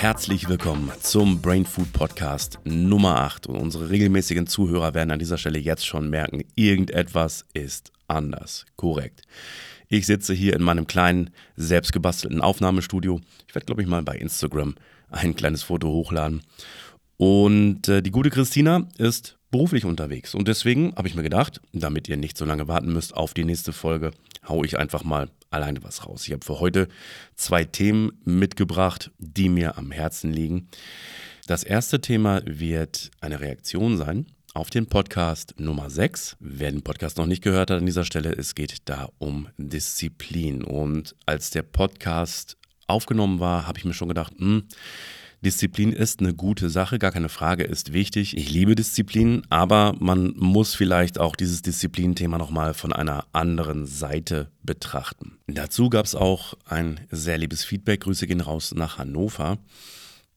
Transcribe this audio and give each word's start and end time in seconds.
Herzlich 0.00 0.48
willkommen 0.48 0.90
zum 1.02 1.42
Brain 1.42 1.66
Food 1.66 1.92
Podcast 1.92 2.58
Nummer 2.64 3.16
8. 3.16 3.48
Und 3.48 3.56
unsere 3.56 3.90
regelmäßigen 3.90 4.46
Zuhörer 4.46 4.94
werden 4.94 5.10
an 5.10 5.18
dieser 5.18 5.36
Stelle 5.36 5.58
jetzt 5.58 5.86
schon 5.86 6.08
merken, 6.08 6.42
irgendetwas 6.54 7.44
ist 7.52 7.92
anders. 8.08 8.64
Korrekt. 8.76 9.20
Ich 9.88 10.06
sitze 10.06 10.32
hier 10.32 10.56
in 10.56 10.62
meinem 10.62 10.86
kleinen, 10.86 11.28
selbstgebastelten 11.56 12.40
Aufnahmestudio. 12.40 13.20
Ich 13.46 13.54
werde, 13.54 13.66
glaube 13.66 13.82
ich, 13.82 13.88
mal 13.88 14.00
bei 14.00 14.16
Instagram 14.16 14.74
ein 15.10 15.36
kleines 15.36 15.64
Foto 15.64 15.88
hochladen. 15.88 16.44
Und 17.18 17.86
äh, 17.88 18.00
die 18.00 18.10
gute 18.10 18.30
Christina 18.30 18.88
ist 18.96 19.36
beruflich 19.50 19.84
unterwegs. 19.84 20.34
Und 20.34 20.48
deswegen 20.48 20.94
habe 20.96 21.08
ich 21.08 21.14
mir 21.14 21.22
gedacht, 21.22 21.60
damit 21.74 22.08
ihr 22.08 22.16
nicht 22.16 22.38
so 22.38 22.46
lange 22.46 22.68
warten 22.68 22.90
müsst 22.94 23.14
auf 23.14 23.34
die 23.34 23.44
nächste 23.44 23.74
Folge, 23.74 24.12
haue 24.46 24.66
ich 24.66 24.78
einfach 24.78 25.04
mal 25.04 25.30
alleine 25.50 25.82
was 25.82 26.06
raus. 26.06 26.26
Ich 26.26 26.32
habe 26.32 26.44
für 26.44 26.60
heute 26.60 26.88
zwei 27.34 27.64
Themen 27.64 28.12
mitgebracht, 28.24 29.10
die 29.18 29.48
mir 29.48 29.76
am 29.78 29.90
Herzen 29.90 30.32
liegen. 30.32 30.68
Das 31.46 31.64
erste 31.64 32.00
Thema 32.00 32.42
wird 32.44 33.10
eine 33.20 33.40
Reaktion 33.40 33.96
sein 33.96 34.26
auf 34.54 34.70
den 34.70 34.86
Podcast 34.86 35.54
Nummer 35.58 35.90
6. 35.90 36.36
Wer 36.40 36.70
den 36.70 36.82
Podcast 36.82 37.18
noch 37.18 37.26
nicht 37.26 37.42
gehört 37.42 37.70
hat 37.70 37.78
an 37.78 37.86
dieser 37.86 38.04
Stelle, 38.04 38.32
es 38.32 38.54
geht 38.54 38.88
da 38.88 39.08
um 39.18 39.48
Disziplin. 39.56 40.62
Und 40.62 41.14
als 41.26 41.50
der 41.50 41.62
Podcast 41.62 42.56
aufgenommen 42.86 43.40
war, 43.40 43.66
habe 43.66 43.78
ich 43.78 43.84
mir 43.84 43.94
schon 43.94 44.08
gedacht, 44.08 44.32
hm, 44.38 44.64
Disziplin 45.42 45.92
ist 45.92 46.20
eine 46.20 46.34
gute 46.34 46.68
Sache, 46.68 46.98
gar 46.98 47.12
keine 47.12 47.30
Frage, 47.30 47.64
ist 47.64 47.94
wichtig. 47.94 48.36
Ich 48.36 48.50
liebe 48.50 48.74
Disziplin, 48.74 49.42
aber 49.48 49.94
man 49.98 50.34
muss 50.36 50.74
vielleicht 50.74 51.18
auch 51.18 51.34
dieses 51.34 51.62
Disziplinthema 51.62 52.36
nochmal 52.36 52.74
von 52.74 52.92
einer 52.92 53.26
anderen 53.32 53.86
Seite 53.86 54.50
betrachten. 54.62 55.38
Dazu 55.46 55.88
gab 55.88 56.04
es 56.04 56.14
auch 56.14 56.54
ein 56.66 57.00
sehr 57.10 57.38
liebes 57.38 57.64
Feedback. 57.64 58.02
Grüße 58.02 58.26
gehen 58.26 58.42
raus 58.42 58.74
nach 58.74 58.98
Hannover. 58.98 59.58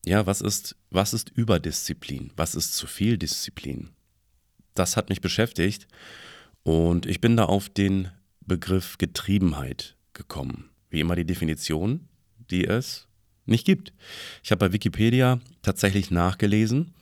Ja, 0.05 0.25
was 0.25 0.39
ist, 0.39 0.77
was 0.89 1.13
ist 1.13 1.29
Überdisziplin? 1.35 2.31
Was 2.37 2.55
ist 2.55 2.73
zu 2.73 2.87
viel 2.87 3.17
Disziplin? 3.17 3.89
Das 4.73 4.95
hat 4.95 5.09
mich 5.09 5.19
beschäftigt 5.19 5.87
und 6.63 7.05
ich 7.05 7.19
bin 7.19 7.35
da 7.35 7.45
auf 7.45 7.67
den 7.67 8.09
Begriff 8.39 8.97
Getriebenheit 8.97 9.97
gekommen. 10.13 10.69
Wie 10.89 11.01
immer 11.01 11.15
die 11.15 11.25
Definition, 11.25 12.07
die 12.49 12.65
es 12.65 13.07
nicht 13.45 13.65
gibt. 13.65 13.93
Ich 14.43 14.51
habe 14.51 14.67
bei 14.67 14.73
Wikipedia 14.73 15.39
tatsächlich 15.61 16.11
nachgelesen, 16.11 16.93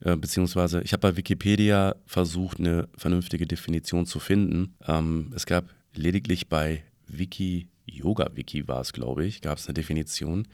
äh, 0.00 0.16
beziehungsweise 0.16 0.82
ich 0.82 0.92
habe 0.92 1.00
bei 1.00 1.16
Wikipedia 1.16 1.96
versucht, 2.06 2.58
eine 2.58 2.88
vernünftige 2.96 3.46
Definition 3.46 4.06
zu 4.06 4.20
finden. 4.20 4.74
Ähm, 4.86 5.32
es 5.34 5.46
gab 5.46 5.70
lediglich 5.94 6.48
bei 6.48 6.82
Wiki, 7.08 7.68
Yoga 7.86 8.30
Wiki 8.34 8.68
war 8.68 8.80
es, 8.80 8.92
glaube 8.92 9.24
ich, 9.24 9.40
gab 9.40 9.58
es 9.58 9.66
eine 9.66 9.74
Definition. 9.74 10.46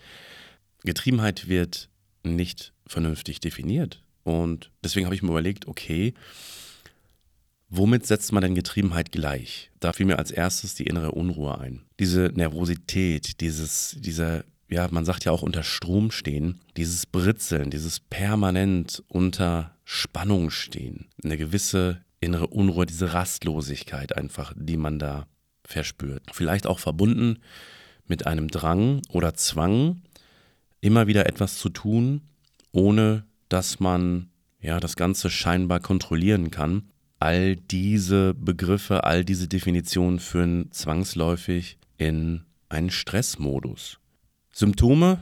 Getriebenheit 0.84 1.48
wird 1.48 1.88
nicht 2.22 2.72
vernünftig 2.86 3.40
definiert. 3.40 4.02
Und 4.24 4.70
deswegen 4.82 5.06
habe 5.06 5.14
ich 5.14 5.22
mir 5.22 5.30
überlegt, 5.30 5.66
okay, 5.66 6.14
Womit 7.70 8.06
setzt 8.06 8.32
man 8.32 8.42
denn 8.42 8.54
Getriebenheit 8.54 9.12
gleich? 9.12 9.70
Da 9.78 9.92
fiel 9.92 10.06
mir 10.06 10.18
als 10.18 10.30
erstes 10.30 10.74
die 10.74 10.84
innere 10.84 11.12
Unruhe 11.12 11.58
ein. 11.58 11.82
Diese 11.98 12.32
Nervosität, 12.34 13.42
dieses, 13.42 13.94
dieser 13.98 14.44
ja, 14.68 14.88
man 14.90 15.04
sagt 15.04 15.24
ja 15.24 15.32
auch 15.32 15.42
unter 15.42 15.62
Strom 15.62 16.10
stehen, 16.10 16.60
dieses 16.76 17.06
Britzeln, 17.06 17.70
dieses 17.70 18.00
permanent 18.00 19.02
unter 19.08 19.74
Spannung 19.84 20.50
stehen, 20.50 21.06
eine 21.24 21.38
gewisse 21.38 22.02
innere 22.20 22.48
Unruhe, 22.48 22.84
diese 22.84 23.14
Rastlosigkeit 23.14 24.16
einfach, 24.16 24.52
die 24.56 24.76
man 24.76 24.98
da 24.98 25.26
verspürt. 25.64 26.22
Vielleicht 26.32 26.66
auch 26.66 26.78
verbunden 26.78 27.38
mit 28.06 28.26
einem 28.26 28.48
Drang 28.48 29.02
oder 29.10 29.34
Zwang, 29.34 30.02
immer 30.80 31.06
wieder 31.06 31.26
etwas 31.26 31.58
zu 31.58 31.68
tun, 31.68 32.22
ohne 32.72 33.24
dass 33.48 33.80
man 33.80 34.30
ja 34.60 34.80
das 34.80 34.96
Ganze 34.96 35.30
scheinbar 35.30 35.80
kontrollieren 35.80 36.50
kann. 36.50 36.90
All 37.20 37.56
diese 37.56 38.34
Begriffe, 38.34 39.04
all 39.04 39.24
diese 39.24 39.48
Definitionen 39.48 40.18
führen 40.20 40.70
zwangsläufig 40.72 41.78
in 41.96 42.44
einen 42.68 42.90
Stressmodus. 42.90 43.98
Symptome, 44.58 45.20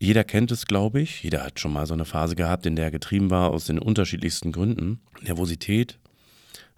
jeder 0.00 0.24
kennt 0.24 0.50
es, 0.50 0.66
glaube 0.66 1.00
ich. 1.00 1.22
Jeder 1.22 1.44
hat 1.44 1.60
schon 1.60 1.72
mal 1.72 1.86
so 1.86 1.94
eine 1.94 2.04
Phase 2.04 2.34
gehabt, 2.34 2.66
in 2.66 2.74
der 2.74 2.86
er 2.86 2.90
getrieben 2.90 3.30
war 3.30 3.50
aus 3.50 3.66
den 3.66 3.78
unterschiedlichsten 3.78 4.50
Gründen. 4.50 4.98
Nervosität, 5.22 6.00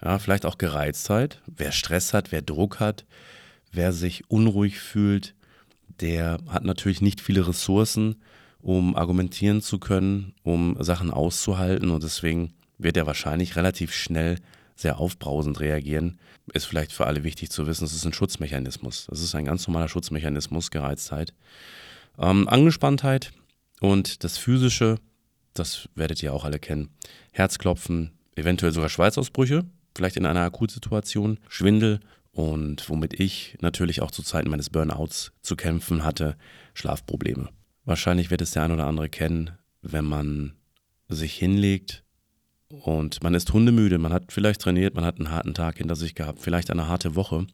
ja, 0.05 0.19
vielleicht 0.19 0.45
auch 0.45 0.59
Gereiztheit. 0.59 1.41
Wer 1.47 1.73
Stress 1.73 2.13
hat, 2.13 2.33
wer 2.33 2.43
Druck 2.43 2.81
hat, 2.81 3.07
wer 3.73 3.95
sich 3.95 4.31
unruhig 4.31 4.79
fühlt, 4.79 5.35
der 6.01 6.37
hat 6.49 6.65
natürlich 6.65 7.01
nicht 7.01 7.23
viele 7.23 7.49
Ressourcen, 7.49 8.17
um 8.61 8.95
argumentieren 8.95 9.63
zu 9.63 9.79
können, 9.79 10.35
um 10.43 10.77
Sachen 10.81 11.11
auszuhalten 11.11 11.89
und 11.89 12.03
deswegen 12.03 12.53
wird 12.77 12.99
er 12.99 13.07
wahrscheinlich 13.07 13.57
relativ 13.57 13.95
schnell 13.95 14.37
sehr 14.75 14.99
aufbrausend 14.99 15.61
reagieren. 15.61 16.19
Ist 16.53 16.67
vielleicht 16.67 16.93
für 16.93 17.07
alle 17.07 17.25
wichtig 17.25 17.49
zu 17.49 17.67
wissen, 17.67 17.87
es 17.87 17.95
ist 17.95 18.05
ein 18.05 18.13
Schutzmechanismus. 18.13 19.07
Das 19.09 19.23
ist 19.23 19.35
ein 19.35 19.47
ganz 19.47 19.67
normaler 19.67 19.89
Schutzmechanismus, 19.89 20.71
Gereiztheit. 20.71 21.33
Ähm, 22.19 22.49
Angespanntheit 22.49 23.33
und 23.81 24.25
das 24.25 24.39
Physische, 24.39 24.97
das 25.55 25.89
werdet 25.95 26.23
ihr 26.23 26.33
auch 26.33 26.45
alle 26.45 26.59
kennen. 26.59 26.91
Herzklopfen, 27.33 28.13
eventuell 28.35 28.73
sogar 28.73 28.89
Schweißausbrüche, 28.89 29.65
vielleicht 29.95 30.17
in 30.17 30.27
einer 30.27 30.43
Akutsituation, 30.43 31.39
Schwindel 31.49 32.01
und 32.33 32.89
womit 32.89 33.19
ich 33.19 33.57
natürlich 33.61 34.03
auch 34.03 34.11
zu 34.11 34.23
Zeiten 34.23 34.51
meines 34.51 34.71
Burnouts 34.71 35.33
zu 35.43 35.57
kämpfen 35.57 36.05
hatte, 36.05 36.37
Schlafprobleme. 36.75 37.49
Wahrscheinlich 37.85 38.31
wird 38.31 38.43
es 38.43 38.51
der 38.51 38.65
ein 38.65 38.73
oder 38.73 38.87
andere 38.87 39.09
kennen, 39.09 39.53
wenn 39.81 40.05
man 40.05 40.53
sich 41.09 41.35
hinlegt 41.35 42.05
und 42.69 43.23
man 43.23 43.35
ist 43.35 43.53
hundemüde, 43.53 43.99
man 43.99 44.13
hat 44.13 44.33
vielleicht 44.33 44.61
trainiert, 44.61 44.95
man 44.95 45.05
hat 45.05 45.19
einen 45.19 45.31
harten 45.31 45.55
Tag 45.55 45.79
hinter 45.79 45.97
sich 45.97 46.15
gehabt, 46.15 46.41
vielleicht 46.41 46.71
eine 46.71 46.89
harte 46.89 47.15
Woche 47.15 47.47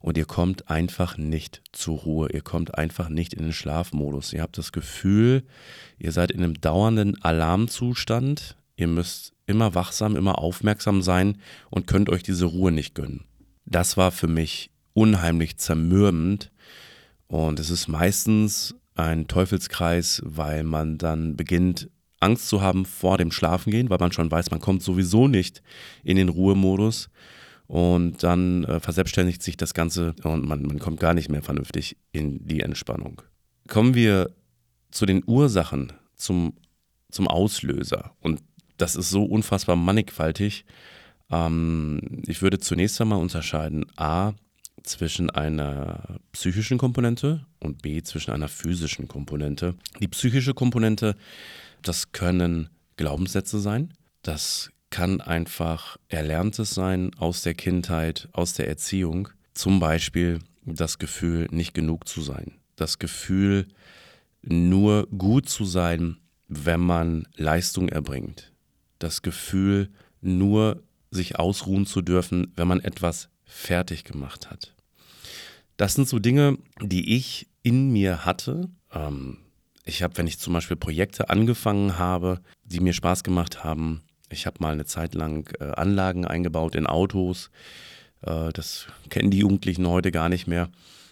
und 0.00 0.16
ihr 0.16 0.24
kommt 0.24 0.70
einfach 0.70 1.16
nicht 1.16 1.62
zur 1.72 1.98
Ruhe, 1.98 2.30
ihr 2.32 2.42
kommt 2.42 2.76
einfach 2.76 3.08
nicht 3.08 3.34
in 3.34 3.44
den 3.44 3.52
Schlafmodus. 3.52 4.32
Ihr 4.32 4.42
habt 4.42 4.58
das 4.58 4.72
Gefühl, 4.72 5.42
ihr 5.98 6.12
seid 6.12 6.30
in 6.30 6.42
einem 6.42 6.60
dauernden 6.60 7.20
Alarmzustand, 7.22 8.56
ihr 8.76 8.86
müsst 8.86 9.32
immer 9.46 9.74
wachsam, 9.74 10.16
immer 10.16 10.38
aufmerksam 10.38 11.02
sein 11.02 11.38
und 11.70 11.86
könnt 11.86 12.10
euch 12.10 12.22
diese 12.22 12.44
Ruhe 12.44 12.70
nicht 12.70 12.94
gönnen. 12.94 13.24
Das 13.64 13.96
war 13.96 14.12
für 14.12 14.28
mich 14.28 14.70
unheimlich 14.94 15.58
zermürbend 15.58 16.52
und 17.26 17.58
es 17.58 17.70
ist 17.70 17.88
meistens 17.88 18.74
ein 18.94 19.28
Teufelskreis, 19.28 20.22
weil 20.24 20.64
man 20.64 20.98
dann 20.98 21.36
beginnt, 21.36 21.88
Angst 22.20 22.48
zu 22.48 22.62
haben 22.62 22.84
vor 22.84 23.16
dem 23.16 23.30
Schlafengehen, 23.30 23.90
weil 23.90 23.98
man 23.98 24.12
schon 24.12 24.30
weiß, 24.30 24.50
man 24.50 24.60
kommt 24.60 24.82
sowieso 24.82 25.28
nicht 25.28 25.62
in 26.02 26.16
den 26.16 26.28
Ruhemodus 26.28 27.10
und 27.68 28.22
dann 28.22 28.64
äh, 28.64 28.80
verselbstständigt 28.80 29.42
sich 29.42 29.56
das 29.56 29.74
Ganze 29.74 30.14
und 30.24 30.44
man, 30.44 30.62
man 30.62 30.78
kommt 30.78 30.98
gar 30.98 31.14
nicht 31.14 31.28
mehr 31.28 31.42
vernünftig 31.42 31.96
in 32.12 32.44
die 32.46 32.60
Entspannung. 32.60 33.22
Kommen 33.68 33.94
wir 33.94 34.34
zu 34.90 35.06
den 35.06 35.22
Ursachen, 35.26 35.92
zum, 36.16 36.54
zum 37.10 37.28
Auslöser. 37.28 38.12
Und 38.20 38.42
das 38.78 38.96
ist 38.96 39.10
so 39.10 39.22
unfassbar 39.24 39.76
mannigfaltig. 39.76 40.64
Ähm, 41.30 42.22
ich 42.26 42.40
würde 42.40 42.58
zunächst 42.58 43.00
einmal 43.00 43.20
unterscheiden, 43.20 43.84
a, 43.96 44.32
zwischen 44.82 45.28
einer 45.28 46.20
psychischen 46.32 46.78
Komponente 46.78 47.44
und 47.60 47.82
b, 47.82 48.02
zwischen 48.02 48.30
einer 48.30 48.48
physischen 48.48 49.08
Komponente. 49.08 49.74
Die 50.00 50.08
psychische 50.08 50.54
Komponente, 50.54 51.16
das 51.82 52.12
können 52.12 52.70
Glaubenssätze 52.96 53.60
sein, 53.60 53.92
das 54.22 54.70
kann 54.90 55.20
einfach 55.20 55.96
Erlerntes 56.08 56.70
sein 56.70 57.10
aus 57.16 57.42
der 57.42 57.54
Kindheit, 57.54 58.28
aus 58.32 58.54
der 58.54 58.68
Erziehung. 58.68 59.28
Zum 59.54 59.80
Beispiel 59.80 60.40
das 60.64 60.98
Gefühl, 60.98 61.48
nicht 61.50 61.74
genug 61.74 62.08
zu 62.08 62.22
sein. 62.22 62.52
Das 62.76 62.98
Gefühl, 62.98 63.66
nur 64.42 65.06
gut 65.08 65.48
zu 65.48 65.64
sein, 65.64 66.18
wenn 66.48 66.80
man 66.80 67.26
Leistung 67.36 67.88
erbringt. 67.88 68.52
Das 68.98 69.22
Gefühl, 69.22 69.90
nur 70.20 70.82
sich 71.10 71.38
ausruhen 71.38 71.86
zu 71.86 72.02
dürfen, 72.02 72.52
wenn 72.56 72.68
man 72.68 72.80
etwas 72.80 73.28
fertig 73.44 74.04
gemacht 74.04 74.50
hat. 74.50 74.74
Das 75.76 75.94
sind 75.94 76.08
so 76.08 76.18
Dinge, 76.18 76.58
die 76.82 77.16
ich 77.16 77.48
in 77.62 77.90
mir 77.90 78.24
hatte. 78.24 78.68
Ähm, 78.92 79.38
ich 79.84 80.02
habe, 80.02 80.16
wenn 80.16 80.26
ich 80.26 80.38
zum 80.38 80.52
Beispiel 80.52 80.76
Projekte 80.76 81.30
angefangen 81.30 81.98
habe, 81.98 82.40
die 82.64 82.80
mir 82.80 82.92
Spaß 82.92 83.22
gemacht 83.24 83.64
haben, 83.64 84.02
ich 84.30 84.46
habe 84.46 84.58
mal 84.60 84.72
eine 84.72 84.84
Zeit 84.84 85.14
lang 85.14 85.48
äh, 85.60 85.64
Anlagen 85.72 86.26
eingebaut 86.26 86.74
in 86.74 86.86
Autos. 86.86 87.50
Äh, 88.22 88.52
das 88.52 88.86
kennen 89.10 89.30
die 89.30 89.38
Jugendlichen 89.38 89.86
heute 89.86 90.10
gar 90.10 90.28
nicht 90.28 90.46
mehr. 90.46 90.68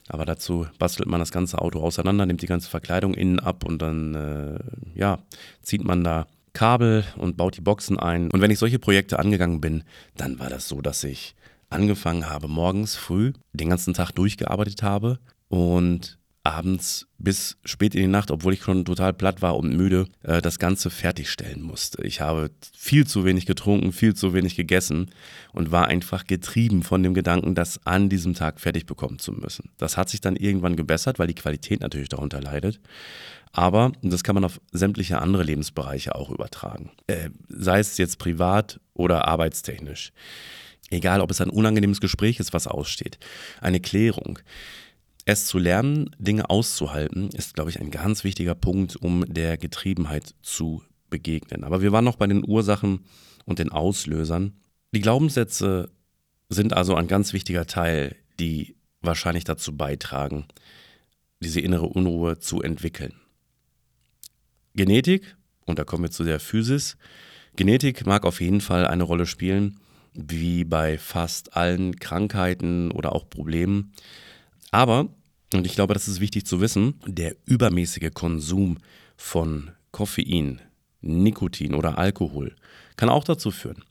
Aber 0.08 0.24
dazu 0.24 0.66
bastelt 0.78 1.08
man 1.08 1.20
das 1.20 1.32
ganze 1.32 1.60
Auto 1.60 1.80
auseinander, 1.80 2.26
nimmt 2.26 2.42
die 2.42 2.46
ganze 2.46 2.70
Verkleidung 2.70 3.14
innen 3.14 3.40
ab 3.40 3.64
und 3.64 3.82
dann 3.82 4.14
äh, 4.14 4.58
ja, 4.98 5.18
zieht 5.62 5.84
man 5.84 6.04
da 6.04 6.26
Kabel 6.52 7.04
und 7.16 7.36
baut 7.36 7.56
die 7.56 7.60
Boxen 7.60 7.98
ein. 7.98 8.30
Und 8.30 8.40
wenn 8.40 8.50
ich 8.50 8.58
solche 8.58 8.78
Projekte 8.78 9.18
angegangen 9.18 9.60
bin, 9.60 9.82
dann 10.16 10.38
war 10.38 10.48
das 10.48 10.68
so, 10.68 10.80
dass 10.80 11.02
ich 11.04 11.34
angefangen 11.68 12.30
habe, 12.30 12.48
morgens 12.48 12.94
früh 12.94 13.32
den 13.52 13.68
ganzen 13.68 13.94
Tag 13.94 14.12
durchgearbeitet 14.12 14.82
habe 14.82 15.18
und 15.48 16.15
abends 16.46 17.06
bis 17.18 17.56
spät 17.64 17.94
in 17.94 18.02
die 18.02 18.06
Nacht, 18.06 18.30
obwohl 18.30 18.52
ich 18.52 18.62
schon 18.62 18.84
total 18.84 19.12
platt 19.12 19.42
war 19.42 19.56
und 19.56 19.76
müde, 19.76 20.06
äh, 20.22 20.40
das 20.40 20.58
Ganze 20.58 20.90
fertigstellen 20.90 21.62
musste. 21.62 22.02
Ich 22.04 22.20
habe 22.20 22.50
viel 22.76 23.06
zu 23.06 23.24
wenig 23.24 23.46
getrunken, 23.46 23.92
viel 23.92 24.14
zu 24.14 24.34
wenig 24.34 24.56
gegessen 24.56 25.10
und 25.52 25.72
war 25.72 25.88
einfach 25.88 26.26
getrieben 26.26 26.82
von 26.82 27.02
dem 27.02 27.14
Gedanken, 27.14 27.54
das 27.54 27.84
an 27.86 28.08
diesem 28.08 28.34
Tag 28.34 28.60
fertig 28.60 28.86
bekommen 28.86 29.18
zu 29.18 29.32
müssen. 29.32 29.70
Das 29.78 29.96
hat 29.96 30.08
sich 30.08 30.20
dann 30.20 30.36
irgendwann 30.36 30.76
gebessert, 30.76 31.18
weil 31.18 31.26
die 31.26 31.34
Qualität 31.34 31.80
natürlich 31.80 32.08
darunter 32.08 32.40
leidet. 32.40 32.80
Aber 33.52 33.92
das 34.02 34.22
kann 34.22 34.34
man 34.34 34.44
auf 34.44 34.60
sämtliche 34.72 35.20
andere 35.20 35.42
Lebensbereiche 35.42 36.14
auch 36.14 36.30
übertragen. 36.30 36.90
Äh, 37.06 37.30
sei 37.48 37.78
es 37.78 37.96
jetzt 37.96 38.18
privat 38.18 38.80
oder 38.92 39.26
arbeitstechnisch. 39.26 40.12
Egal, 40.90 41.20
ob 41.20 41.30
es 41.30 41.40
ein 41.40 41.50
unangenehmes 41.50 42.00
Gespräch 42.00 42.38
ist, 42.38 42.52
was 42.52 42.66
aussteht. 42.66 43.18
Eine 43.60 43.80
Klärung. 43.80 44.38
Es 45.28 45.46
zu 45.46 45.58
lernen, 45.58 46.08
Dinge 46.18 46.48
auszuhalten, 46.50 47.30
ist, 47.30 47.54
glaube 47.54 47.68
ich, 47.70 47.80
ein 47.80 47.90
ganz 47.90 48.22
wichtiger 48.22 48.54
Punkt, 48.54 48.94
um 48.94 49.24
der 49.26 49.58
Getriebenheit 49.58 50.36
zu 50.40 50.84
begegnen. 51.10 51.64
Aber 51.64 51.82
wir 51.82 51.90
waren 51.90 52.04
noch 52.04 52.14
bei 52.14 52.28
den 52.28 52.48
Ursachen 52.48 53.00
und 53.44 53.58
den 53.58 53.70
Auslösern. 53.70 54.52
Die 54.92 55.00
Glaubenssätze 55.00 55.90
sind 56.48 56.74
also 56.74 56.94
ein 56.94 57.08
ganz 57.08 57.32
wichtiger 57.32 57.66
Teil, 57.66 58.14
die 58.38 58.76
wahrscheinlich 59.00 59.42
dazu 59.42 59.76
beitragen, 59.76 60.46
diese 61.42 61.60
innere 61.60 61.86
Unruhe 61.86 62.38
zu 62.38 62.62
entwickeln. 62.62 63.14
Genetik, 64.74 65.36
und 65.64 65.80
da 65.80 65.84
kommen 65.84 66.04
wir 66.04 66.12
zu 66.12 66.22
der 66.22 66.38
Physis, 66.38 66.96
Genetik 67.56 68.06
mag 68.06 68.24
auf 68.24 68.40
jeden 68.40 68.60
Fall 68.60 68.86
eine 68.86 69.02
Rolle 69.02 69.26
spielen, 69.26 69.80
wie 70.12 70.62
bei 70.62 70.98
fast 70.98 71.56
allen 71.56 71.96
Krankheiten 71.96 72.92
oder 72.92 73.12
auch 73.12 73.28
Problemen. 73.28 73.92
Aber, 74.70 75.08
und 75.54 75.66
ich 75.66 75.74
glaube, 75.74 75.94
das 75.94 76.08
ist 76.08 76.20
wichtig 76.20 76.46
zu 76.46 76.60
wissen, 76.60 76.94
der 77.06 77.36
übermäßige 77.44 78.10
Konsum 78.12 78.78
von 79.16 79.70
Koffein, 79.92 80.60
Nikotin 81.00 81.74
oder 81.74 81.98
Alkohol 81.98 82.54
kann 82.96 83.08
auch 83.08 83.24
dazu 83.24 83.50
führen, 83.50 83.82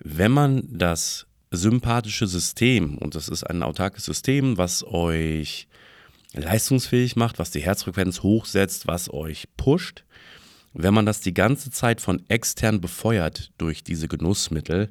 wenn 0.00 0.32
man 0.32 0.62
das 0.70 1.26
sympathische 1.50 2.26
System, 2.26 2.98
und 2.98 3.14
das 3.14 3.28
ist 3.28 3.44
ein 3.44 3.62
autarkes 3.62 4.04
System, 4.04 4.58
was 4.58 4.84
euch 4.84 5.66
leistungsfähig 6.34 7.16
macht, 7.16 7.38
was 7.38 7.50
die 7.50 7.62
Herzfrequenz 7.62 8.22
hochsetzt, 8.22 8.86
was 8.86 9.12
euch 9.12 9.48
pusht, 9.56 10.04
wenn 10.74 10.92
man 10.92 11.06
das 11.06 11.20
die 11.20 11.32
ganze 11.32 11.70
Zeit 11.70 12.00
von 12.00 12.22
extern 12.28 12.80
befeuert 12.80 13.50
durch 13.56 13.82
diese 13.82 14.08
Genussmittel, 14.08 14.90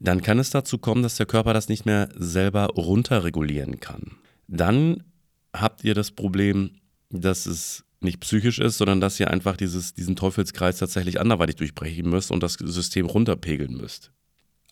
dann 0.00 0.22
kann 0.22 0.38
es 0.38 0.50
dazu 0.50 0.78
kommen, 0.78 1.02
dass 1.02 1.16
der 1.16 1.26
Körper 1.26 1.54
das 1.54 1.68
nicht 1.68 1.86
mehr 1.86 2.08
selber 2.16 2.66
runterregulieren 2.66 3.80
kann 3.80 4.18
dann 4.48 5.04
habt 5.52 5.84
ihr 5.84 5.94
das 5.94 6.10
Problem, 6.10 6.72
dass 7.10 7.46
es 7.46 7.84
nicht 8.00 8.20
psychisch 8.20 8.58
ist, 8.58 8.78
sondern 8.78 9.00
dass 9.00 9.18
ihr 9.20 9.30
einfach 9.30 9.56
dieses, 9.56 9.94
diesen 9.94 10.16
Teufelskreis 10.16 10.78
tatsächlich 10.78 11.20
anderweitig 11.20 11.56
durchbrechen 11.56 12.08
müsst 12.08 12.30
und 12.30 12.42
das 12.42 12.54
System 12.54 13.06
runterpegeln 13.06 13.76
müsst. 13.76 14.12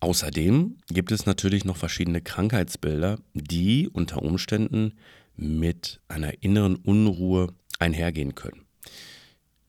Außerdem 0.01 0.77
gibt 0.89 1.11
es 1.13 1.27
natürlich 1.27 1.65
noch 1.65 1.77
verschiedene 1.77 2.21
Krankheitsbilder, 2.21 3.19
die 3.35 3.89
unter 3.89 4.23
Umständen 4.23 4.93
mit 5.35 6.01
einer 6.09 6.43
inneren 6.43 6.77
Unruhe 6.77 7.55
einhergehen 7.79 8.35
können. 8.35 8.67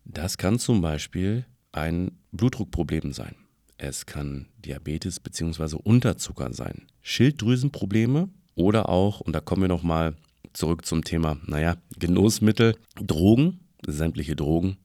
Das 0.05 0.37
kann 0.37 0.59
zum 0.59 0.81
Beispiel 0.81 1.45
ein 1.71 2.11
Blutdruckproblem 2.31 3.13
sein. 3.13 3.35
Es 3.77 4.05
kann 4.05 4.47
Diabetes 4.57 5.19
bzw. 5.19 5.77
Unterzucker 5.83 6.53
sein. 6.53 6.87
Schilddrüsenprobleme 7.01 8.29
oder 8.57 8.89
auch, 8.89 9.21
und 9.21 9.33
da 9.33 9.39
kommen 9.39 9.61
wir 9.61 9.69
nochmal 9.69 10.15
zurück 10.51 10.85
zum 10.85 11.03
Thema, 11.03 11.37
naja, 11.45 11.77
Genussmittel, 11.97 12.75
Drogen, 12.95 13.59
sämtliche 13.85 14.35
Drogen 14.35 14.77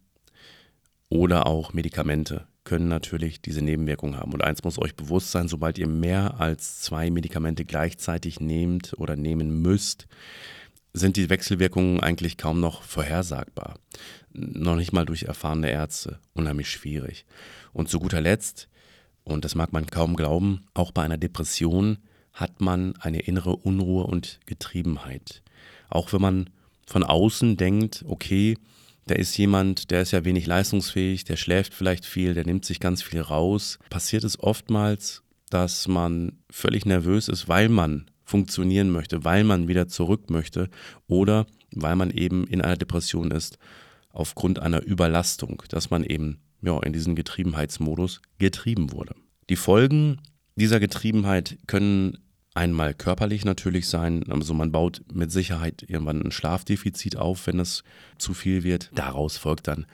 oder 1.08 1.46
auch 1.46 1.72
Medikamente 1.72 2.46
können 2.64 2.88
natürlich 2.88 3.40
diese 3.40 3.62
Nebenwirkungen 3.62 4.18
haben. 4.18 4.32
Und 4.32 4.44
eins 4.44 4.62
muss 4.62 4.78
euch 4.78 4.94
bewusst 4.94 5.32
sein, 5.32 5.48
sobald 5.48 5.78
ihr 5.78 5.88
mehr 5.88 6.38
als 6.38 6.80
zwei 6.80 7.10
Medikamente 7.10 7.64
gleichzeitig 7.64 8.40
nehmt 8.40 8.94
oder 8.98 9.16
nehmen 9.16 9.62
müsst, 9.62 10.06
sind 10.92 11.16
die 11.16 11.30
Wechselwirkungen 11.30 12.00
eigentlich 12.00 12.36
kaum 12.36 12.60
noch 12.60 12.82
vorhersagbar. 12.82 13.78
Noch 14.32 14.76
nicht 14.76 14.92
mal 14.92 15.06
durch 15.06 15.24
erfahrene 15.24 15.70
Ärzte. 15.70 16.18
Unheimlich 16.34 16.70
schwierig. 16.70 17.24
Und 17.72 17.88
zu 17.88 17.98
guter 17.98 18.20
Letzt, 18.20 18.68
und 19.24 19.44
das 19.44 19.54
mag 19.54 19.72
man 19.72 19.86
kaum 19.86 20.14
glauben, 20.14 20.66
auch 20.74 20.92
bei 20.92 21.02
einer 21.02 21.18
Depression 21.18 21.98
hat 22.32 22.60
man 22.60 22.94
eine 22.96 23.20
innere 23.20 23.56
Unruhe 23.56 24.04
und 24.04 24.40
Getriebenheit. 24.46 25.42
Auch 25.88 26.12
wenn 26.12 26.22
man 26.22 26.50
von 26.86 27.02
außen 27.02 27.56
denkt, 27.56 28.04
okay, 28.08 28.56
da 29.06 29.14
ist 29.14 29.36
jemand, 29.36 29.90
der 29.90 30.02
ist 30.02 30.12
ja 30.12 30.24
wenig 30.24 30.46
leistungsfähig, 30.46 31.24
der 31.24 31.36
schläft 31.36 31.74
vielleicht 31.74 32.06
viel, 32.06 32.34
der 32.34 32.44
nimmt 32.44 32.64
sich 32.64 32.80
ganz 32.80 33.02
viel 33.02 33.20
raus, 33.20 33.78
passiert 33.90 34.24
es 34.24 34.38
oftmals, 34.38 35.22
dass 35.50 35.88
man 35.88 36.38
völlig 36.50 36.86
nervös 36.86 37.28
ist, 37.28 37.48
weil 37.48 37.68
man 37.68 38.06
funktionieren 38.24 38.90
möchte, 38.90 39.24
weil 39.24 39.44
man 39.44 39.68
wieder 39.68 39.88
zurück 39.88 40.30
möchte 40.30 40.70
oder 41.08 41.46
weil 41.74 41.96
man 41.96 42.10
eben 42.10 42.46
in 42.46 42.62
einer 42.62 42.76
Depression 42.76 43.30
ist 43.30 43.58
aufgrund 44.10 44.58
einer 44.58 44.82
Überlastung, 44.82 45.62
dass 45.68 45.90
man 45.90 46.04
eben 46.04 46.40
ja, 46.62 46.80
in 46.82 46.92
diesen 46.92 47.16
Getriebenheitsmodus 47.16 48.22
getrieben 48.38 48.92
wurde. 48.92 49.14
Die 49.50 49.56
Folgen 49.56 50.20
dieser 50.56 50.80
Getriebenheit 50.80 51.58
können 51.66 52.18
einmal 52.54 52.94
körperlich 52.94 53.44
natürlich 53.44 53.88
sein. 53.88 54.24
Also 54.30 54.54
man 54.54 54.72
baut 54.72 55.02
mit 55.12 55.32
Sicherheit 55.32 55.84
irgendwann 55.86 56.22
ein 56.22 56.32
Schlafdefizit 56.32 57.16
auf, 57.16 57.46
wenn 57.46 57.60
es 57.60 57.82
zu 58.18 58.34
viel 58.34 58.62
wird. 58.62 58.90
Daraus 58.94 59.38
folgt 59.38 59.68
dann 59.68 59.86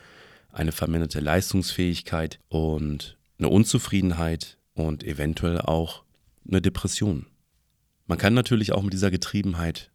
eine 0.51 0.71
verminderte 0.71 1.19
Leistungsfähigkeit 1.19 2.39
und 2.49 3.17
eine 3.37 3.49
Unzufriedenheit 3.49 4.57
und 4.73 5.03
eventuell 5.03 5.61
auch 5.61 6.03
eine 6.47 6.61
Depression. 6.61 7.27
Man 8.07 8.17
kann 8.17 8.33
natürlich 8.33 8.71
auch 8.71 8.81
mit 8.81 8.93
dieser 8.93 9.11
Getriebenheit 9.11 9.91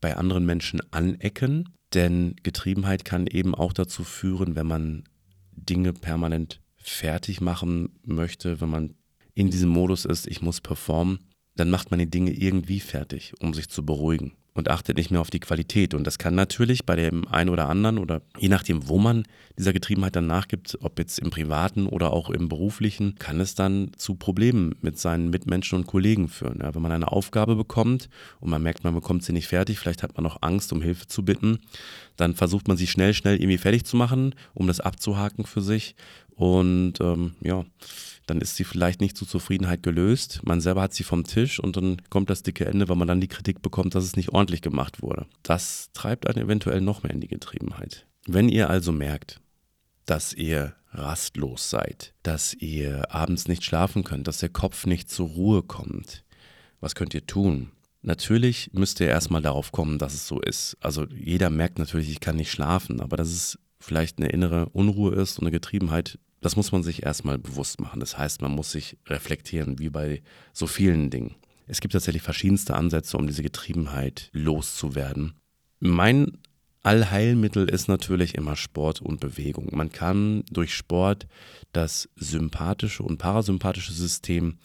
bei 0.00 0.16
anderen 0.16 0.46
Menschen 0.46 0.80
anecken, 0.92 1.70
denn 1.94 2.36
Getriebenheit 2.42 3.04
kann 3.04 3.26
eben 3.26 3.54
auch 3.54 3.72
dazu 3.72 4.04
führen, 4.04 4.54
wenn 4.54 4.66
man 4.66 5.04
Dinge 5.52 5.92
permanent 5.92 6.60
fertig 6.76 7.40
machen 7.40 7.98
möchte, 8.04 8.60
wenn 8.60 8.68
man 8.68 8.94
in 9.36 9.50
diesem 9.50 9.68
Modus 9.68 10.04
ist, 10.04 10.26
ich 10.26 10.42
muss 10.42 10.60
performen, 10.60 11.20
dann 11.54 11.70
macht 11.70 11.90
man 11.90 12.00
die 12.00 12.10
Dinge 12.10 12.32
irgendwie 12.32 12.80
fertig, 12.80 13.34
um 13.38 13.54
sich 13.54 13.68
zu 13.68 13.84
beruhigen 13.84 14.32
und 14.56 14.70
achtet 14.70 14.96
nicht 14.96 15.10
mehr 15.10 15.20
auf 15.20 15.30
die 15.30 15.40
Qualität. 15.40 15.94
Und 15.94 16.06
das 16.06 16.18
kann 16.18 16.34
natürlich 16.34 16.86
bei 16.86 16.96
dem 16.96 17.28
einen 17.28 17.50
oder 17.50 17.68
anderen 17.68 17.98
oder 17.98 18.22
je 18.38 18.48
nachdem, 18.48 18.88
wo 18.88 18.98
man 18.98 19.24
dieser 19.58 19.72
Getriebenheit 19.72 20.16
dann 20.16 20.26
nachgibt, 20.26 20.78
ob 20.80 20.98
jetzt 20.98 21.18
im 21.18 21.30
privaten 21.30 21.86
oder 21.86 22.12
auch 22.12 22.30
im 22.30 22.48
beruflichen, 22.48 23.16
kann 23.18 23.40
es 23.40 23.54
dann 23.54 23.90
zu 23.96 24.14
Problemen 24.14 24.74
mit 24.80 24.98
seinen 24.98 25.30
Mitmenschen 25.30 25.78
und 25.78 25.86
Kollegen 25.86 26.28
führen. 26.28 26.60
Ja, 26.62 26.74
wenn 26.74 26.82
man 26.82 26.92
eine 26.92 27.12
Aufgabe 27.12 27.54
bekommt 27.54 28.08
und 28.40 28.50
man 28.50 28.62
merkt, 28.62 28.84
man 28.84 28.94
bekommt 28.94 29.22
sie 29.22 29.32
nicht 29.32 29.48
fertig, 29.48 29.78
vielleicht 29.78 30.02
hat 30.02 30.16
man 30.16 30.24
noch 30.24 30.40
Angst, 30.40 30.72
um 30.72 30.80
Hilfe 30.80 31.06
zu 31.06 31.24
bitten, 31.24 31.58
dann 32.16 32.34
versucht 32.34 32.68
man 32.68 32.78
sie 32.78 32.86
schnell, 32.86 33.12
schnell 33.12 33.36
irgendwie 33.36 33.58
fertig 33.58 33.84
zu 33.84 33.96
machen, 33.96 34.34
um 34.54 34.66
das 34.66 34.80
abzuhaken 34.80 35.44
für 35.44 35.60
sich. 35.60 35.94
Und 36.36 37.00
ähm, 37.00 37.34
ja, 37.40 37.64
dann 38.26 38.40
ist 38.40 38.56
sie 38.56 38.64
vielleicht 38.64 39.00
nicht 39.00 39.16
zur 39.16 39.26
Zufriedenheit 39.26 39.82
gelöst. 39.82 40.40
Man 40.44 40.60
selber 40.60 40.82
hat 40.82 40.94
sie 40.94 41.04
vom 41.04 41.24
Tisch 41.24 41.58
und 41.58 41.76
dann 41.76 42.02
kommt 42.10 42.28
das 42.28 42.42
dicke 42.42 42.66
Ende, 42.66 42.88
weil 42.88 42.96
man 42.96 43.08
dann 43.08 43.20
die 43.20 43.28
Kritik 43.28 43.62
bekommt, 43.62 43.94
dass 43.94 44.04
es 44.04 44.16
nicht 44.16 44.30
ordentlich 44.30 44.60
gemacht 44.60 45.00
wurde. 45.00 45.26
Das 45.42 45.90
treibt 45.94 46.28
einen 46.28 46.44
eventuell 46.44 46.80
noch 46.80 47.02
mehr 47.02 47.12
in 47.12 47.20
die 47.20 47.28
Getriebenheit. 47.28 48.06
Wenn 48.26 48.48
ihr 48.48 48.68
also 48.68 48.92
merkt, 48.92 49.40
dass 50.04 50.32
ihr 50.32 50.74
rastlos 50.90 51.70
seid, 51.70 52.12
dass 52.22 52.54
ihr 52.54 53.14
abends 53.14 53.48
nicht 53.48 53.64
schlafen 53.64 54.04
könnt, 54.04 54.28
dass 54.28 54.38
der 54.38 54.48
Kopf 54.48 54.86
nicht 54.86 55.10
zur 55.10 55.28
Ruhe 55.28 55.62
kommt, 55.62 56.24
was 56.80 56.94
könnt 56.94 57.14
ihr 57.14 57.26
tun? 57.26 57.70
Natürlich 58.02 58.70
müsst 58.72 59.00
ihr 59.00 59.08
erstmal 59.08 59.42
darauf 59.42 59.72
kommen, 59.72 59.98
dass 59.98 60.14
es 60.14 60.28
so 60.28 60.40
ist. 60.40 60.76
Also 60.80 61.06
jeder 61.06 61.50
merkt 61.50 61.78
natürlich, 61.78 62.10
ich 62.10 62.20
kann 62.20 62.36
nicht 62.36 62.50
schlafen, 62.50 63.00
aber 63.00 63.16
dass 63.16 63.28
es 63.28 63.58
vielleicht 63.80 64.18
eine 64.18 64.28
innere 64.28 64.68
Unruhe 64.70 65.14
ist 65.14 65.38
und 65.38 65.44
eine 65.44 65.50
Getriebenheit, 65.50 66.18
das 66.46 66.54
muss 66.54 66.70
man 66.70 66.84
sich 66.84 67.02
erstmal 67.02 67.38
bewusst 67.38 67.80
machen. 67.80 67.98
Das 67.98 68.16
heißt, 68.16 68.40
man 68.40 68.52
muss 68.52 68.70
sich 68.70 68.96
reflektieren, 69.08 69.80
wie 69.80 69.90
bei 69.90 70.22
so 70.52 70.68
vielen 70.68 71.10
Dingen. 71.10 71.34
Es 71.66 71.80
gibt 71.80 71.92
tatsächlich 71.92 72.22
verschiedenste 72.22 72.76
Ansätze, 72.76 73.16
um 73.16 73.26
diese 73.26 73.42
Getriebenheit 73.42 74.30
loszuwerden. 74.32 75.34
Mein 75.80 76.38
Allheilmittel 76.84 77.68
ist 77.68 77.88
natürlich 77.88 78.36
immer 78.36 78.54
Sport 78.54 79.02
und 79.02 79.18
Bewegung. 79.18 79.70
Man 79.72 79.90
kann 79.90 80.44
durch 80.48 80.72
Sport 80.72 81.26
das 81.72 82.08
sympathische 82.14 83.02
und 83.02 83.18
parasympathische 83.18 83.92
System 83.92 84.58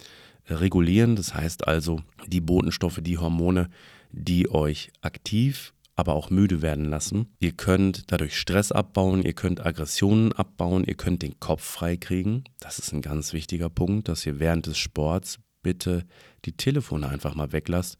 regulieren. 0.47 1.15
Das 1.15 1.33
heißt 1.33 1.67
also, 1.67 2.03
die 2.27 2.41
Botenstoffe, 2.41 2.99
die 3.01 3.17
Hormone, 3.17 3.71
die 4.11 4.51
euch 4.51 4.91
aktiv 5.01 5.73
aber 5.95 6.13
auch 6.13 6.29
müde 6.29 6.61
werden 6.61 6.85
lassen. 6.85 7.33
Ihr 7.39 7.51
könnt 7.51 8.11
dadurch 8.11 8.37
Stress 8.37 8.71
abbauen, 8.71 9.23
ihr 9.23 9.33
könnt 9.33 9.65
Aggressionen 9.65 10.33
abbauen, 10.33 10.83
ihr 10.83 10.95
könnt 10.95 11.21
den 11.21 11.39
Kopf 11.39 11.63
freikriegen. 11.63 12.43
Das 12.59 12.79
ist 12.79 12.93
ein 12.93 13.01
ganz 13.01 13.33
wichtiger 13.33 13.69
Punkt, 13.69 14.07
dass 14.07 14.25
ihr 14.25 14.39
während 14.39 14.67
des 14.67 14.77
Sports 14.77 15.39
bitte 15.61 16.05
die 16.45 16.53
Telefone 16.53 17.07
einfach 17.07 17.35
mal 17.35 17.51
weglasst 17.51 17.97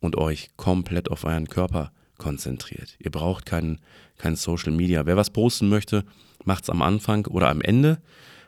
und 0.00 0.16
euch 0.16 0.50
komplett 0.56 1.10
auf 1.10 1.24
euren 1.24 1.48
Körper 1.48 1.92
konzentriert. 2.18 2.96
Ihr 2.98 3.10
braucht 3.10 3.46
kein, 3.46 3.80
kein 4.16 4.36
Social 4.36 4.72
Media. 4.72 5.06
Wer 5.06 5.16
was 5.16 5.30
posten 5.30 5.68
möchte, 5.68 6.04
macht 6.44 6.64
es 6.64 6.70
am 6.70 6.82
Anfang 6.82 7.26
oder 7.26 7.48
am 7.48 7.60
Ende. 7.60 8.00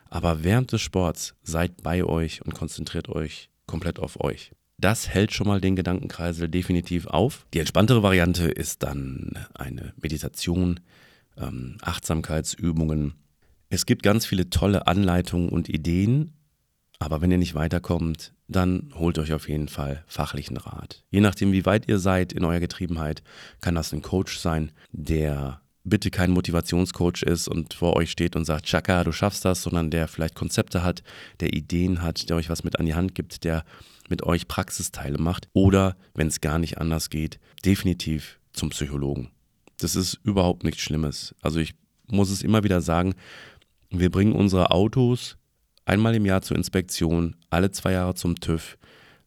Aber 0.09 0.43
während 0.43 0.71
des 0.71 0.81
Sports 0.81 1.33
seid 1.41 1.81
bei 1.81 2.03
euch 2.03 2.45
und 2.45 2.53
konzentriert 2.53 3.09
euch 3.09 3.49
komplett 3.65 3.99
auf 3.99 4.21
euch. 4.21 4.51
Das 4.77 5.09
hält 5.09 5.33
schon 5.33 5.47
mal 5.47 5.61
den 5.61 5.75
Gedankenkreisel 5.75 6.49
definitiv 6.49 7.07
auf. 7.07 7.45
Die 7.53 7.59
entspanntere 7.59 8.03
Variante 8.03 8.45
ist 8.45 8.83
dann 8.83 9.37
eine 9.53 9.93
Meditation, 10.01 10.79
ähm, 11.37 11.77
Achtsamkeitsübungen. 11.81 13.13
Es 13.69 13.85
gibt 13.85 14.03
ganz 14.03 14.25
viele 14.25 14.49
tolle 14.49 14.87
Anleitungen 14.87 15.49
und 15.49 15.69
Ideen, 15.69 16.33
aber 16.99 17.21
wenn 17.21 17.31
ihr 17.31 17.37
nicht 17.37 17.55
weiterkommt, 17.55 18.33
dann 18.47 18.91
holt 18.95 19.17
euch 19.19 19.33
auf 19.33 19.49
jeden 19.49 19.67
Fall 19.67 20.03
fachlichen 20.07 20.57
Rat. 20.57 21.03
Je 21.09 21.21
nachdem, 21.21 21.51
wie 21.51 21.65
weit 21.65 21.87
ihr 21.87 21.99
seid 21.99 22.33
in 22.33 22.45
eurer 22.45 22.59
Getriebenheit, 22.59 23.23
kann 23.61 23.75
das 23.75 23.93
ein 23.93 24.01
Coach 24.01 24.37
sein, 24.37 24.71
der 24.91 25.61
bitte 25.83 26.11
kein 26.11 26.31
Motivationscoach 26.31 27.23
ist 27.23 27.47
und 27.47 27.73
vor 27.73 27.95
euch 27.95 28.09
steht 28.09 28.35
und 28.35 28.45
sagt, 28.45 28.65
Chaka, 28.65 29.03
du 29.03 29.11
schaffst 29.11 29.43
das, 29.43 29.63
sondern 29.63 29.91
der 29.91 30.07
vielleicht 30.07 30.35
Konzepte 30.35 30.83
hat, 30.83 31.03
der 31.39 31.53
Ideen 31.53 32.01
hat, 32.01 32.29
der 32.29 32.37
euch 32.37 32.49
was 32.49 32.63
mit 32.63 32.79
an 32.79 32.85
die 32.85 32.95
Hand 32.95 33.15
gibt, 33.15 33.43
der 33.43 33.65
mit 34.13 34.21
euch 34.21 34.47
Praxisteile 34.47 35.17
macht. 35.17 35.49
Oder, 35.53 35.97
wenn 36.13 36.27
es 36.27 36.39
gar 36.39 36.59
nicht 36.59 36.77
anders 36.77 37.09
geht, 37.09 37.39
definitiv 37.65 38.39
zum 38.51 38.69
Psychologen. 38.69 39.31
Das 39.77 39.95
ist 39.95 40.19
überhaupt 40.23 40.63
nichts 40.63 40.81
Schlimmes. 40.81 41.33
Also 41.41 41.59
ich 41.59 41.73
muss 42.05 42.29
es 42.29 42.43
immer 42.43 42.63
wieder 42.63 42.79
sagen, 42.79 43.15
wir 43.89 44.11
bringen 44.11 44.33
unsere 44.33 44.69
Autos 44.69 45.35
einmal 45.85 46.13
im 46.13 46.27
Jahr 46.27 46.43
zur 46.43 46.57
Inspektion, 46.57 47.35
alle 47.49 47.71
zwei 47.71 47.93
Jahre 47.93 48.13
zum 48.13 48.35
TÜV, 48.39 48.77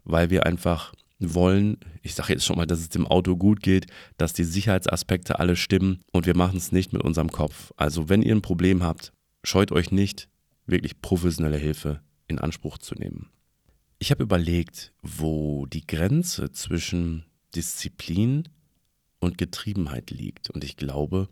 weil 0.04 0.30
wir 0.30 0.46
einfach 0.46 0.92
wollen, 1.18 1.78
ich 2.02 2.14
sage 2.14 2.34
jetzt 2.34 2.44
schon 2.44 2.56
mal, 2.56 2.66
dass 2.66 2.78
es 2.78 2.88
dem 2.88 3.08
Auto 3.08 3.36
gut 3.36 3.60
geht, 3.60 3.86
dass 4.18 4.34
die 4.34 4.44
Sicherheitsaspekte 4.44 5.40
alle 5.40 5.56
stimmen 5.56 5.98
und 6.12 6.26
wir 6.26 6.36
machen 6.36 6.58
es 6.58 6.70
nicht 6.70 6.92
mit 6.92 7.02
unserem 7.02 7.32
Kopf. 7.32 7.72
Also 7.76 8.08
wenn 8.08 8.22
ihr 8.22 8.36
ein 8.36 8.42
Problem 8.42 8.84
habt, 8.84 9.12
scheut 9.42 9.72
euch 9.72 9.90
nicht, 9.90 10.28
wirklich 10.64 11.00
professionelle 11.00 11.58
Hilfe 11.58 12.02
in 12.28 12.38
Anspruch 12.38 12.78
zu 12.78 12.94
nehmen. 12.94 13.30
Ich 13.98 14.10
habe 14.10 14.22
überlegt, 14.22 14.92
wo 15.02 15.66
die 15.66 15.86
Grenze 15.86 16.52
zwischen 16.52 17.24
Disziplin 17.54 18.48
und 19.20 19.38
Getriebenheit 19.38 20.10
liegt. 20.10 20.50
Und 20.50 20.64
ich 20.64 20.76
glaube, 20.76 21.28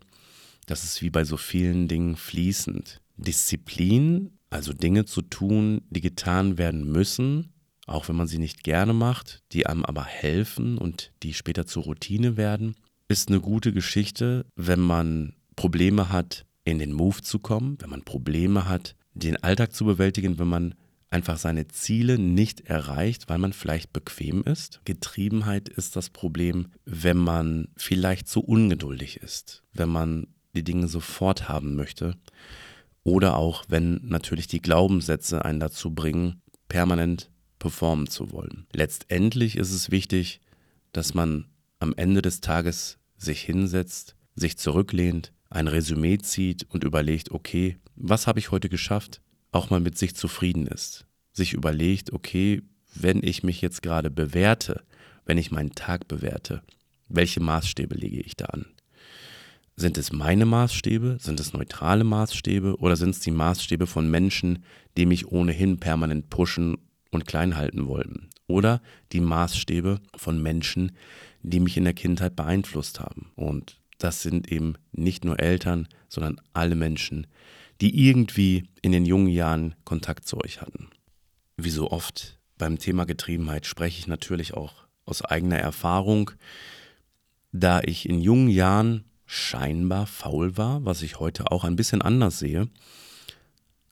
das 0.65 0.83
ist 0.83 1.01
wie 1.01 1.11
bei 1.11 1.23
so 1.23 1.37
vielen 1.37 1.87
Dingen 1.87 2.15
fließend. 2.15 3.01
Disziplin, 3.17 4.31
also 4.49 4.73
Dinge 4.73 5.05
zu 5.05 5.21
tun, 5.21 5.81
die 5.89 6.01
getan 6.01 6.57
werden 6.57 6.91
müssen, 6.91 7.53
auch 7.85 8.09
wenn 8.09 8.15
man 8.15 8.27
sie 8.27 8.39
nicht 8.39 8.63
gerne 8.63 8.93
macht, 8.93 9.43
die 9.51 9.67
einem 9.67 9.85
aber 9.85 10.03
helfen 10.03 10.79
und 10.79 11.11
die 11.21 11.35
später 11.35 11.67
zur 11.67 11.83
Routine 11.83 12.35
werden, 12.35 12.75
ist 13.07 13.29
eine 13.29 13.41
gute 13.41 13.73
Geschichte, 13.73 14.47
wenn 14.55 14.79
man 14.79 15.35
Probleme 15.55 16.09
hat, 16.09 16.45
in 16.63 16.79
den 16.79 16.93
Move 16.93 17.21
zu 17.21 17.37
kommen, 17.37 17.77
wenn 17.79 17.91
man 17.91 18.01
Probleme 18.01 18.67
hat, 18.67 18.95
den 19.13 19.41
Alltag 19.43 19.71
zu 19.71 19.85
bewältigen, 19.85 20.39
wenn 20.39 20.47
man 20.47 20.73
einfach 21.15 21.37
seine 21.37 21.69
Ziele 21.69 22.19
nicht 22.19 22.67
erreicht, 22.67 23.29
weil 23.29 23.37
man 23.37 23.53
vielleicht 23.53 23.93
bequem 23.93 24.43
ist. 24.43 24.81
Getriebenheit 24.83 25.69
ist 25.69 25.95
das 25.95 26.09
Problem, 26.09 26.67
wenn 26.83 27.15
man 27.15 27.69
vielleicht 27.77 28.27
zu 28.27 28.41
ungeduldig 28.41 29.21
ist, 29.21 29.63
wenn 29.71 29.87
man 29.87 30.27
die 30.55 30.65
Dinge 30.65 30.89
sofort 30.89 31.47
haben 31.47 31.75
möchte 31.75 32.17
oder 33.03 33.37
auch 33.37 33.63
wenn 33.69 34.01
natürlich 34.03 34.47
die 34.47 34.61
Glaubenssätze 34.61 35.45
einen 35.45 35.61
dazu 35.61 35.95
bringen, 35.95 36.41
permanent 36.67 37.31
performen 37.59 38.07
zu 38.07 38.33
wollen. 38.33 38.67
Letztendlich 38.73 39.55
ist 39.55 39.71
es 39.71 39.91
wichtig, 39.91 40.41
dass 40.91 41.13
man 41.13 41.45
am 41.79 41.93
Ende 41.95 42.21
des 42.21 42.41
Tages 42.41 42.97
sich 43.15 43.41
hinsetzt, 43.41 44.17
sich 44.35 44.57
zurücklehnt, 44.57 45.31
ein 45.49 45.69
Resümee 45.69 46.17
zieht 46.17 46.65
und 46.69 46.83
überlegt, 46.83 47.31
okay, 47.31 47.77
was 47.95 48.27
habe 48.27 48.39
ich 48.39 48.51
heute 48.51 48.67
geschafft? 48.67 49.21
Auch 49.55 49.69
mal 49.69 49.79
mit 49.79 49.97
sich 49.97 50.17
zufrieden 50.17 50.67
ist. 50.67 51.05
Sich 51.31 51.53
überlegt, 51.53 52.11
okay, 52.11 52.61
wenn 52.93 53.23
ich 53.23 53.41
mich 53.41 53.61
jetzt 53.61 53.81
gerade 53.81 54.11
bewerte, 54.11 54.83
wenn 55.25 55.37
ich 55.37 55.49
meinen 55.49 55.71
Tag 55.71 56.09
bewerte, 56.09 56.61
welche 57.07 57.39
Maßstäbe 57.39 57.95
lege 57.95 58.19
ich 58.19 58.35
da 58.35 58.47
an? 58.47 58.65
Sind 59.77 59.97
es 59.97 60.11
meine 60.11 60.45
Maßstäbe? 60.45 61.19
Sind 61.21 61.39
es 61.39 61.53
neutrale 61.53 62.03
Maßstäbe? 62.03 62.79
Oder 62.79 62.97
sind 62.97 63.11
es 63.11 63.21
die 63.21 63.31
Maßstäbe 63.31 63.87
von 63.87 64.11
Menschen, 64.11 64.65
die 64.97 65.05
mich 65.05 65.31
ohnehin 65.31 65.79
permanent 65.79 66.29
pushen 66.29 66.75
und 67.11 67.25
klein 67.25 67.55
halten 67.55 67.87
wollten. 67.87 68.29
Oder 68.47 68.81
die 69.13 69.21
Maßstäbe 69.21 70.01
von 70.17 70.43
Menschen, 70.43 70.91
die 71.43 71.61
mich 71.61 71.77
in 71.77 71.85
der 71.85 71.93
Kindheit 71.93 72.35
beeinflusst 72.35 72.99
haben. 72.99 73.31
Und 73.35 73.79
das 73.99 74.21
sind 74.21 74.51
eben 74.51 74.73
nicht 74.91 75.23
nur 75.23 75.39
Eltern, 75.39 75.87
sondern 76.09 76.41
alle 76.51 76.75
Menschen, 76.75 77.25
die 77.81 78.07
irgendwie 78.07 78.69
in 78.81 78.91
den 78.91 79.05
jungen 79.05 79.27
Jahren 79.27 79.75
Kontakt 79.83 80.27
zu 80.27 80.37
euch 80.41 80.61
hatten. 80.61 80.87
Wie 81.57 81.69
so 81.69 81.91
oft 81.91 82.39
beim 82.57 82.79
Thema 82.79 83.05
Getriebenheit 83.05 83.65
spreche 83.65 83.99
ich 83.99 84.07
natürlich 84.07 84.53
auch 84.53 84.85
aus 85.05 85.21
eigener 85.23 85.57
Erfahrung, 85.57 86.31
da 87.51 87.81
ich 87.81 88.07
in 88.09 88.21
jungen 88.21 88.49
Jahren 88.49 89.05
scheinbar 89.25 90.05
faul 90.07 90.57
war, 90.57 90.85
was 90.85 91.01
ich 91.01 91.19
heute 91.19 91.51
auch 91.51 91.63
ein 91.63 91.75
bisschen 91.75 92.01
anders 92.01 92.39
sehe, 92.39 92.69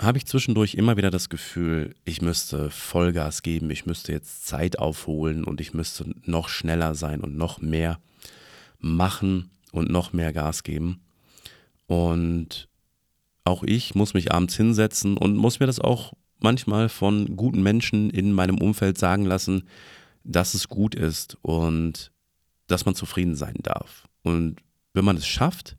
habe 0.02 0.18
ich 0.18 0.26
zwischendurch 0.26 0.76
immer 0.76 0.98
wieder 0.98 1.12
das 1.12 1.30
Gefühl, 1.30 1.96
ich 2.04 2.22
müsste 2.22 2.70
Vollgas 2.70 3.42
geben, 3.42 3.70
ich 3.70 3.86
müsste 3.86 4.12
jetzt 4.12 4.46
Zeit 4.46 4.80
aufholen 4.80 5.44
und 5.44 5.62
ich 5.62 5.74
müsste 5.74 6.06
noch 6.26 6.50
schneller 6.50 6.96
sein 6.96 7.22
und 7.22 7.38
noch 7.38 7.62
mehr 7.62 8.00
machen 8.80 9.50
und 9.72 9.90
noch 9.90 10.14
mehr 10.14 10.34
Gas 10.34 10.64
geben. 10.64 11.02
Und 11.88 12.68
auch 13.44 13.64
ich 13.64 13.96
muss 13.96 14.14
mich 14.14 14.32
abends 14.32 14.56
hinsetzen 14.56 15.18
und 15.18 15.36
muss 15.36 15.60
mir 15.60 15.68
das 15.68 15.80
auch 15.80 16.14
manchmal 16.40 16.90
von 16.90 17.36
guten 17.36 17.64
Menschen 17.64 18.10
in 18.10 18.34
meinem 18.34 18.58
Umfeld 18.60 18.98
sagen 18.98 19.26
lassen, 19.26 19.64
dass 20.24 20.54
es 20.54 20.70
gut 20.70 20.96
ist 20.96 21.38
und 21.42 22.12
dass 22.68 22.86
man 22.86 22.96
zufrieden 22.96 23.36
sein 23.36 23.56
darf. 23.62 24.08
Und 24.24 24.58
wenn 24.94 25.06
man 25.06 25.18
es 25.18 25.28
schafft, 25.28 25.78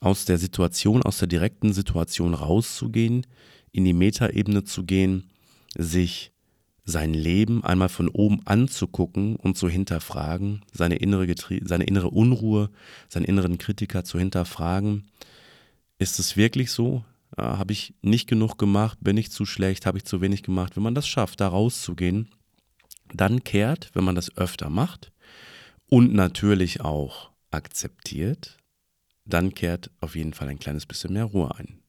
aus 0.00 0.24
der 0.24 0.38
Situation, 0.38 1.02
aus 1.02 1.18
der 1.18 1.28
direkten 1.28 1.72
Situation 1.72 2.34
rauszugehen, 2.34 3.26
in 3.72 3.84
die 3.84 3.92
Metaebene 3.92 4.64
zu 4.64 4.84
gehen, 4.84 5.30
sich 5.76 6.32
sein 6.84 7.12
Leben 7.12 7.62
einmal 7.64 7.90
von 7.90 8.08
oben 8.08 8.40
anzugucken 8.46 9.36
und 9.36 9.58
zu 9.58 9.68
hinterfragen, 9.68 10.62
seine 10.72 10.96
innere, 10.96 11.26
Getrie 11.26 11.60
seine 11.64 11.84
innere 11.84 12.08
Unruhe, 12.08 12.70
seinen 13.08 13.24
inneren 13.24 13.58
Kritiker 13.58 14.04
zu 14.04 14.18
hinterfragen. 14.18 15.10
Ist 15.98 16.18
es 16.18 16.36
wirklich 16.36 16.70
so? 16.70 17.04
Äh, 17.36 17.42
habe 17.42 17.72
ich 17.72 17.94
nicht 18.02 18.28
genug 18.28 18.58
gemacht? 18.58 18.98
Bin 19.00 19.16
ich 19.16 19.30
zu 19.30 19.44
schlecht? 19.44 19.86
Habe 19.86 19.98
ich 19.98 20.04
zu 20.04 20.20
wenig 20.20 20.42
gemacht? 20.42 20.76
Wenn 20.76 20.82
man 20.82 20.94
das 20.94 21.08
schafft, 21.08 21.40
da 21.40 21.48
rauszugehen, 21.48 22.28
dann 23.12 23.42
kehrt, 23.42 23.90
wenn 23.94 24.04
man 24.04 24.14
das 24.14 24.36
öfter 24.36 24.70
macht 24.70 25.12
und 25.88 26.12
natürlich 26.12 26.82
auch 26.82 27.30
akzeptiert, 27.50 28.58
dann 29.24 29.54
kehrt 29.54 29.90
auf 30.00 30.14
jeden 30.14 30.34
Fall 30.34 30.48
ein 30.48 30.58
kleines 30.58 30.86
bisschen 30.86 31.12
mehr 31.12 31.24
Ruhe 31.24 31.54
ein. 31.56 31.80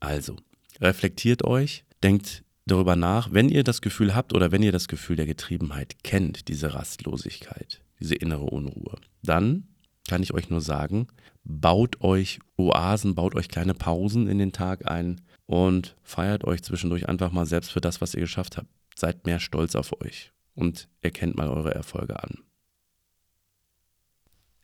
Also, 0.00 0.36
reflektiert 0.80 1.44
euch, 1.44 1.84
denkt 2.02 2.44
darüber 2.66 2.96
nach, 2.96 3.32
wenn 3.32 3.48
ihr 3.48 3.64
das 3.64 3.80
Gefühl 3.80 4.14
habt 4.14 4.34
oder 4.34 4.52
wenn 4.52 4.62
ihr 4.62 4.72
das 4.72 4.88
Gefühl 4.88 5.16
der 5.16 5.26
Getriebenheit 5.26 6.02
kennt, 6.02 6.48
diese 6.48 6.74
Rastlosigkeit, 6.74 7.82
diese 8.00 8.14
innere 8.14 8.44
Unruhe, 8.44 8.96
dann 9.22 9.68
kann 10.08 10.22
ich 10.22 10.34
euch 10.34 10.50
nur 10.50 10.60
sagen, 10.60 11.08
baut 11.44 12.00
euch 12.00 12.40
Oasen, 12.56 13.14
baut 13.14 13.34
euch 13.34 13.48
kleine 13.48 13.74
Pausen 13.74 14.26
in 14.26 14.38
den 14.38 14.52
Tag 14.52 14.90
ein 14.90 15.20
und 15.46 15.96
feiert 16.02 16.44
euch 16.44 16.62
zwischendurch 16.62 17.08
einfach 17.08 17.32
mal 17.32 17.46
selbst 17.46 17.72
für 17.72 17.80
das, 17.80 18.00
was 18.00 18.14
ihr 18.14 18.20
geschafft 18.20 18.56
habt. 18.56 18.68
Seid 18.96 19.26
mehr 19.26 19.40
stolz 19.40 19.74
auf 19.74 19.92
euch 20.00 20.32
und 20.54 20.88
erkennt 21.00 21.36
mal 21.36 21.48
eure 21.48 21.74
Erfolge 21.74 22.22
an. 22.22 22.38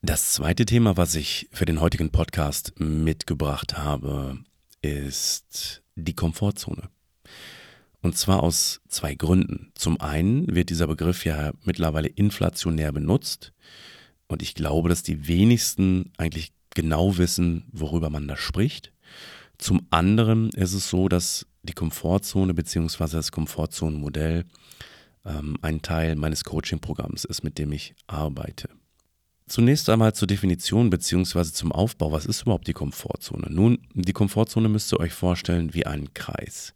Das 0.03 0.33
zweite 0.33 0.65
Thema, 0.65 0.97
was 0.97 1.15
ich 1.15 1.49
für 1.53 1.67
den 1.67 1.81
heutigen 1.81 2.11
Podcast 2.11 2.73
mitgebracht 2.79 3.77
habe, 3.77 4.39
ist 4.81 5.83
die 5.95 6.15
Komfortzone. 6.15 6.89
Und 8.01 8.17
zwar 8.17 8.43
aus 8.43 8.81
zwei 8.89 9.15
Gründen. 9.15 9.73
Zum 9.75 10.01
einen 10.01 10.55
wird 10.55 10.71
dieser 10.71 10.87
Begriff 10.87 11.27
ja 11.27 11.53
mittlerweile 11.65 12.09
inflationär 12.09 12.93
benutzt 12.93 13.53
und 14.27 14.43
ich 14.43 14.55
glaube, 14.55 14.89
dass 14.89 15.03
die 15.03 15.27
wenigsten 15.27 16.13
eigentlich 16.17 16.53
genau 16.75 17.19
wissen, 17.19 17.65
worüber 17.73 18.11
man 18.11 18.29
da 18.29 18.37
spricht. 18.37 18.93
Zum 19.59 19.87
anderen 19.91 20.51
ist 20.51 20.73
es 20.73 20.89
so, 20.89 21.09
dass 21.09 21.47
die 21.63 21.75
Komfortzone 21.75 22.55
bzw. 22.55 23.17
das 23.17 23.33
Komfortzonenmodell 23.33 24.45
ähm, 25.25 25.57
ein 25.61 25.83
Teil 25.83 26.17
meines 26.17 26.45
Coaching-Programms 26.45 27.25
ist, 27.25 27.43
mit 27.43 27.59
dem 27.59 27.73
ich 27.73 27.95
arbeite. 28.07 28.71
Zunächst 29.47 29.91
einmal 29.91 30.15
zur 30.15 30.29
Definition 30.29 30.91
bzw. 30.91 31.45
zum 31.53 31.73
Aufbau. 31.73 32.13
Was 32.13 32.25
ist 32.25 32.43
überhaupt 32.43 32.69
die 32.69 32.73
Komfortzone? 32.73 33.49
Nun, 33.51 33.79
die 33.95 34.13
Komfortzone 34.13 34.69
müsst 34.69 34.93
ihr 34.93 35.01
euch 35.01 35.13
vorstellen 35.13 35.75
wie 35.75 35.87
einen 35.87 36.15
Kreis. 36.15 36.73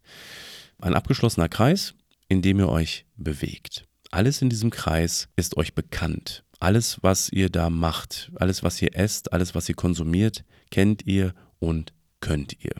Ein 0.79 0.93
abgeschlossener 0.93 1.47
Kreis, 1.47 1.95
in 2.27 2.41
dem 2.41 2.59
ihr 2.59 2.69
euch 2.69 3.05
bewegt. 3.15 3.85
Alles 4.15 4.41
in 4.41 4.49
diesem 4.49 4.69
Kreis 4.69 5.27
ist 5.35 5.57
euch 5.57 5.75
bekannt. 5.75 6.45
Alles, 6.61 6.99
was 7.01 7.27
ihr 7.27 7.49
da 7.49 7.69
macht, 7.69 8.31
alles, 8.35 8.63
was 8.63 8.81
ihr 8.81 8.95
esst, 8.95 9.33
alles, 9.33 9.55
was 9.55 9.67
ihr 9.67 9.75
konsumiert, 9.75 10.45
kennt 10.71 11.05
ihr 11.05 11.33
und 11.59 11.91
könnt 12.21 12.63
ihr. 12.63 12.71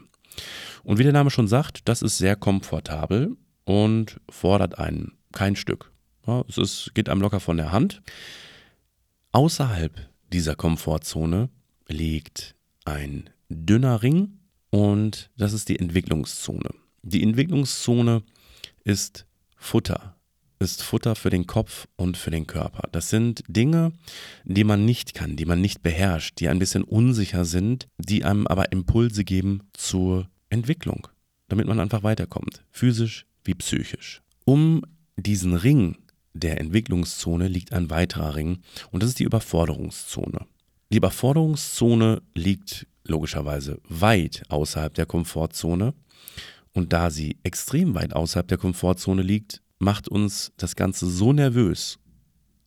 Und 0.85 0.97
wie 0.97 1.03
der 1.03 1.11
Name 1.11 1.29
schon 1.29 1.49
sagt, 1.49 1.89
das 1.89 2.01
ist 2.01 2.19
sehr 2.19 2.37
komfortabel 2.37 3.35
und 3.65 4.21
fordert 4.29 4.79
einen 4.79 5.17
kein 5.33 5.57
Stück. 5.57 5.91
Ja, 6.25 6.45
es 6.47 6.57
ist, 6.57 6.95
geht 6.95 7.09
einem 7.09 7.19
locker 7.19 7.41
von 7.41 7.57
der 7.57 7.73
Hand. 7.73 8.01
Außerhalb 9.33 10.09
dieser 10.31 10.55
Komfortzone 10.55 11.49
liegt 11.89 12.55
ein 12.85 13.29
dünner 13.49 14.01
Ring 14.03 14.39
und 14.69 15.29
das 15.35 15.51
ist 15.51 15.67
die 15.67 15.79
Entwicklungszone. 15.79 16.69
Die 17.01 17.21
Entwicklungszone 17.21 18.23
ist 18.85 19.25
Futter, 19.57 20.14
ist 20.59 20.83
Futter 20.83 21.15
für 21.15 21.29
den 21.29 21.47
Kopf 21.47 21.87
und 21.95 22.17
für 22.17 22.31
den 22.31 22.47
Körper. 22.47 22.87
Das 22.91 23.09
sind 23.09 23.43
Dinge, 23.47 23.91
die 24.43 24.63
man 24.63 24.85
nicht 24.85 25.13
kann, 25.13 25.35
die 25.35 25.45
man 25.45 25.61
nicht 25.61 25.81
beherrscht, 25.81 26.39
die 26.39 26.49
ein 26.49 26.59
bisschen 26.59 26.83
unsicher 26.83 27.45
sind, 27.45 27.87
die 27.97 28.23
einem 28.23 28.47
aber 28.47 28.71
Impulse 28.71 29.23
geben 29.23 29.61
zur 29.73 30.29
Entwicklung, 30.49 31.07
damit 31.47 31.67
man 31.67 31.79
einfach 31.79 32.03
weiterkommt, 32.03 32.63
physisch 32.71 33.25
wie 33.43 33.55
psychisch. 33.55 34.21
Um 34.45 34.83
diesen 35.17 35.55
Ring 35.55 35.97
der 36.33 36.59
Entwicklungszone 36.59 37.47
liegt 37.47 37.73
ein 37.73 37.89
weiterer 37.89 38.35
Ring 38.35 38.59
und 38.91 39.01
das 39.01 39.09
ist 39.09 39.19
die 39.19 39.23
Überforderungszone. 39.23 40.45
Die 40.91 40.97
Überforderungszone 40.97 42.21
liegt 42.33 42.87
logischerweise 43.03 43.79
weit 43.87 44.43
außerhalb 44.49 44.93
der 44.93 45.05
Komfortzone 45.05 45.93
und 46.73 46.93
da 46.93 47.09
sie 47.09 47.37
extrem 47.43 47.95
weit 47.95 48.13
außerhalb 48.13 48.47
der 48.47 48.57
Komfortzone 48.57 49.21
liegt, 49.21 49.61
macht 49.85 50.09
uns 50.09 50.51
das 50.57 50.75
Ganze 50.75 51.07
so 51.07 51.31
nervös, 51.31 51.99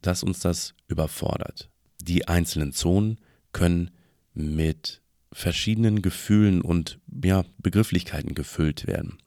dass 0.03 0.23
uns 0.23 0.39
das 0.39 0.75
überfordert. 0.87 1.69
Die 2.01 2.29
einzelnen 2.29 2.73
Zonen 2.73 3.19
können 3.53 3.91
mit 4.35 5.03
verschiedenen 5.33 6.01
Gefühlen 6.01 6.63
und 6.63 7.01
ja, 7.25 7.45
Begrifflichkeiten 7.59 8.37
gefüllt 8.37 8.87
werden. 8.87 9.19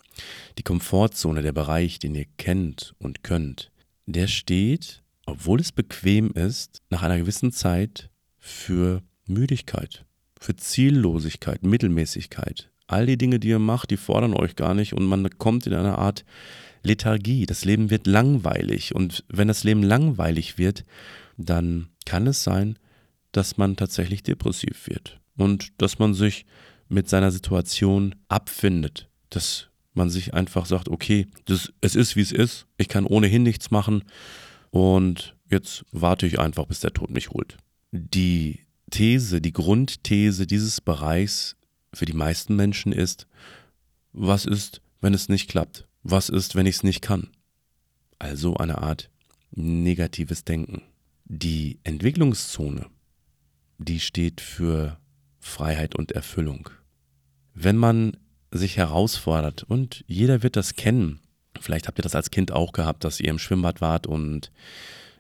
Die 0.58 0.64
Komfortzone, 0.64 1.42
der 1.42 1.52
Bereich, 1.52 2.00
den 2.00 2.16
ihr 2.16 2.28
kennt 2.38 2.96
und 2.98 3.24
könnt, 3.24 3.72
der 4.06 4.28
steht, 4.28 5.04
obwohl 5.26 5.60
es 5.60 5.74
bequem 5.74 6.32
ist, 6.32 6.82
nach 6.90 7.04
einer 7.04 7.18
gewissen 7.18 7.52
Zeit 7.52 8.10
für 8.40 9.04
Müdigkeit, 9.28 10.06
für 10.40 10.56
Ziellosigkeit, 10.56 11.64
Mittelmäßigkeit. 11.64 12.70
All 12.88 13.06
die 13.06 13.18
Dinge, 13.18 13.40
die 13.40 13.50
ihr 13.50 13.60
macht, 13.60 13.92
die 13.92 13.98
fordern 13.98 14.34
euch 14.34 14.56
gar 14.56 14.74
nicht 14.74 14.94
und 14.94 15.06
man 15.06 15.30
kommt 15.38 15.68
in 15.68 15.74
eine 15.74 15.98
Art 15.98 16.24
Lethargie. 16.84 17.46
Das 17.46 17.66
Leben 17.66 17.90
wird 17.90 18.08
langweilig 18.08 18.96
und 18.96 19.24
wenn 19.28 19.48
das 19.48 19.64
Leben 19.64 19.84
langweilig 19.84 20.58
wird, 20.58 20.84
dann 21.38 21.90
kann 22.06 22.28
es 22.28 22.44
sein, 22.44 22.78
dass 23.32 23.58
man 23.58 23.76
tatsächlich 23.76 24.24
depressiv 24.24 24.88
wird 24.88 25.20
und 25.38 25.70
dass 25.82 26.00
man 26.00 26.14
sich 26.14 26.46
mit 26.90 27.08
seiner 27.08 27.32
Situation 27.32 28.16
abfindet, 28.28 29.10
dass 29.30 29.70
man 29.94 30.10
sich 30.10 30.34
einfach 30.34 30.66
sagt, 30.66 30.90
okay, 30.90 31.28
das, 31.46 31.72
es 31.82 31.96
ist 31.96 32.16
wie 32.16 32.22
es 32.22 32.32
ist, 32.32 32.68
ich 32.78 32.88
kann 32.88 33.06
ohnehin 33.06 33.44
nichts 33.44 33.72
machen 33.72 34.04
und 34.70 35.36
jetzt 35.50 35.86
warte 35.92 36.26
ich 36.26 36.40
einfach, 36.40 36.66
bis 36.66 36.80
der 36.80 36.94
Tod 36.94 37.10
mich 37.10 37.30
holt. 37.30 37.58
Die 37.92 38.60
These, 38.90 39.42
die 39.42 39.54
Grundthese 39.54 40.48
dieses 40.48 40.82
Bereichs 40.82 41.56
für 41.94 42.06
die 42.06 42.14
meisten 42.14 42.56
Menschen 42.56 42.92
ist, 42.92 43.28
was 44.14 44.46
ist, 44.46 44.82
wenn 45.00 45.14
es 45.14 45.30
nicht 45.30 45.50
klappt? 45.50 45.88
Was 46.04 46.30
ist, 46.30 46.56
wenn 46.56 46.66
ich 46.66 46.76
es 46.78 46.84
nicht 46.84 47.02
kann? 47.02 47.30
Also 48.20 48.56
eine 48.56 48.80
Art 48.80 49.10
negatives 49.52 50.44
Denken. 50.44 50.82
Die 51.26 51.80
Entwicklungszone, 51.84 52.88
die 53.78 54.00
steht 54.00 54.42
für 54.42 54.98
Freiheit 55.40 55.96
und 55.96 56.12
Erfüllung. 56.12 56.70
Wenn 57.54 57.78
man 57.78 58.18
sich 58.52 58.78
herausfordert. 58.78 59.64
Und 59.64 60.04
jeder 60.08 60.44
wird 60.44 60.56
das 60.56 60.76
kennen. 60.76 61.20
Vielleicht 61.60 61.88
habt 61.88 62.00
ihr 62.00 62.04
das 62.04 62.16
als 62.16 62.32
Kind 62.32 62.52
auch 62.52 62.72
gehabt, 62.72 63.04
dass 63.04 63.20
ihr 63.20 63.30
im 63.30 63.40
Schwimmbad 63.40 63.82
wart 63.82 64.08
und 64.08 64.52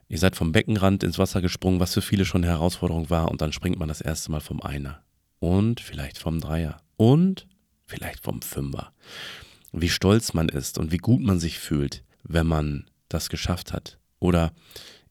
ihr 0.07 0.17
seid 0.17 0.35
vom 0.35 0.51
Beckenrand 0.51 1.03
ins 1.03 1.17
Wasser 1.17 1.41
gesprungen, 1.41 1.79
was 1.79 1.93
für 1.93 2.01
viele 2.01 2.25
schon 2.25 2.43
eine 2.43 2.51
Herausforderung 2.51 3.09
war. 3.09 3.29
Und 3.29 3.41
dann 3.41 3.53
springt 3.53 3.79
man 3.79 3.87
das 3.87 4.01
erste 4.01 4.31
Mal 4.31 4.41
vom 4.41 4.61
Einer. 4.61 5.01
Und 5.39 5.79
vielleicht 5.79 6.17
vom 6.17 6.39
Dreier. 6.39 6.77
Und 6.97 7.47
vielleicht 7.85 8.21
vom 8.21 8.41
Fünfer. 8.41 8.93
Wie 9.71 9.89
stolz 9.89 10.33
man 10.33 10.49
ist 10.49 10.77
und 10.77 10.91
wie 10.91 10.97
gut 10.97 11.21
man 11.21 11.39
sich 11.39 11.59
fühlt, 11.59 12.03
wenn 12.23 12.47
man 12.47 12.85
das 13.09 13.29
geschafft 13.29 13.73
hat. 13.73 13.97
Oder 14.19 14.51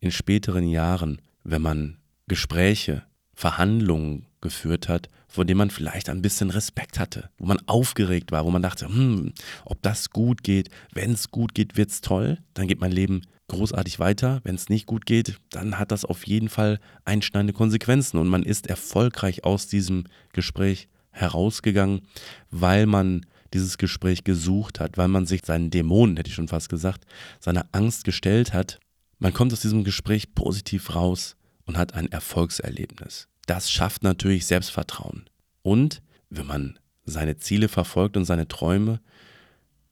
in 0.00 0.10
späteren 0.10 0.68
Jahren, 0.68 1.20
wenn 1.44 1.62
man 1.62 1.98
Gespräche, 2.28 3.04
Verhandlungen 3.34 4.26
geführt 4.40 4.88
hat, 4.88 5.08
vor 5.28 5.44
dem 5.44 5.58
man 5.58 5.70
vielleicht 5.70 6.08
ein 6.08 6.22
bisschen 6.22 6.50
Respekt 6.50 6.98
hatte, 6.98 7.30
wo 7.38 7.46
man 7.46 7.60
aufgeregt 7.66 8.32
war, 8.32 8.44
wo 8.44 8.50
man 8.50 8.62
dachte, 8.62 8.86
hm, 8.86 9.32
ob 9.64 9.80
das 9.82 10.10
gut 10.10 10.42
geht, 10.42 10.68
wenn 10.92 11.12
es 11.12 11.30
gut 11.30 11.54
geht, 11.54 11.76
wird 11.76 11.90
es 11.90 12.00
toll, 12.00 12.38
dann 12.54 12.66
geht 12.66 12.80
mein 12.80 12.92
Leben 12.92 13.22
großartig 13.48 13.98
weiter. 13.98 14.40
Wenn 14.44 14.54
es 14.54 14.68
nicht 14.68 14.86
gut 14.86 15.06
geht, 15.06 15.38
dann 15.50 15.78
hat 15.78 15.90
das 15.90 16.04
auf 16.04 16.26
jeden 16.26 16.48
Fall 16.48 16.80
einschneidende 17.04 17.52
Konsequenzen 17.52 18.18
und 18.18 18.28
man 18.28 18.42
ist 18.42 18.66
erfolgreich 18.66 19.44
aus 19.44 19.66
diesem 19.66 20.04
Gespräch 20.32 20.88
herausgegangen, 21.10 22.02
weil 22.50 22.86
man 22.86 23.26
dieses 23.54 23.78
Gespräch 23.78 24.24
gesucht 24.24 24.80
hat, 24.80 24.96
weil 24.96 25.08
man 25.08 25.26
sich 25.26 25.42
seinen 25.44 25.70
Dämonen, 25.70 26.16
hätte 26.16 26.28
ich 26.28 26.34
schon 26.34 26.48
fast 26.48 26.68
gesagt, 26.68 27.04
seiner 27.40 27.66
Angst 27.72 28.04
gestellt 28.04 28.52
hat. 28.52 28.78
Man 29.18 29.32
kommt 29.32 29.52
aus 29.52 29.60
diesem 29.60 29.84
Gespräch 29.84 30.34
positiv 30.34 30.94
raus 30.94 31.36
und 31.64 31.76
hat 31.76 31.94
ein 31.94 32.10
Erfolgserlebnis 32.10 33.28
das 33.50 33.68
schafft 33.68 34.04
natürlich 34.04 34.46
Selbstvertrauen. 34.46 35.24
Und 35.62 36.02
wenn 36.28 36.46
man 36.46 36.78
seine 37.04 37.38
Ziele 37.38 37.68
verfolgt 37.68 38.16
und 38.16 38.24
seine 38.24 38.46
Träume, 38.46 39.00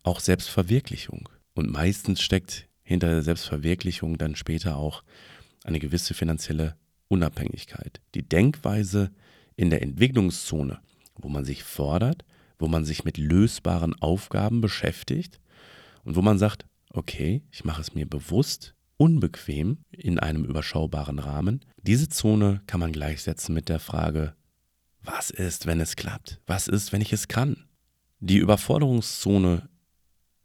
auch 0.04 0.20
Selbstverwirklichung. 0.20 1.28
Und 1.54 1.68
meistens 1.68 2.22
steckt 2.22 2.68
hinter 2.84 3.08
der 3.08 3.22
Selbstverwirklichung 3.22 4.16
dann 4.16 4.36
später 4.36 4.76
auch 4.76 5.02
eine 5.64 5.80
gewisse 5.80 6.14
finanzielle 6.14 6.76
Unabhängigkeit. 7.08 8.00
Die 8.14 8.22
Denkweise 8.22 9.10
in 9.56 9.70
der 9.70 9.82
Entwicklungszone, 9.82 10.78
wo 11.16 11.28
man 11.28 11.44
sich 11.44 11.64
fordert, 11.64 12.24
wo 12.58 12.68
man 12.68 12.84
sich 12.84 13.04
mit 13.04 13.18
lösbaren 13.18 13.94
Aufgaben 14.00 14.60
beschäftigt 14.60 15.40
und 16.04 16.16
wo 16.16 16.22
man 16.22 16.38
sagt, 16.38 16.66
okay, 16.90 17.42
ich 17.50 17.64
mache 17.64 17.80
es 17.80 17.94
mir 17.94 18.06
bewusst, 18.06 18.74
unbequem 18.96 19.78
in 19.90 20.18
einem 20.18 20.44
überschaubaren 20.44 21.18
Rahmen. 21.18 21.60
Diese 21.82 22.08
Zone 22.08 22.60
kann 22.66 22.80
man 22.80 22.92
gleichsetzen 22.92 23.54
mit 23.54 23.68
der 23.68 23.78
Frage, 23.78 24.34
was 25.02 25.30
ist, 25.30 25.66
wenn 25.66 25.80
es 25.80 25.96
klappt? 25.96 26.40
Was 26.46 26.68
ist, 26.68 26.92
wenn 26.92 27.00
ich 27.00 27.12
es 27.12 27.28
kann? 27.28 27.68
Die 28.20 28.38
Überforderungszone 28.38 29.68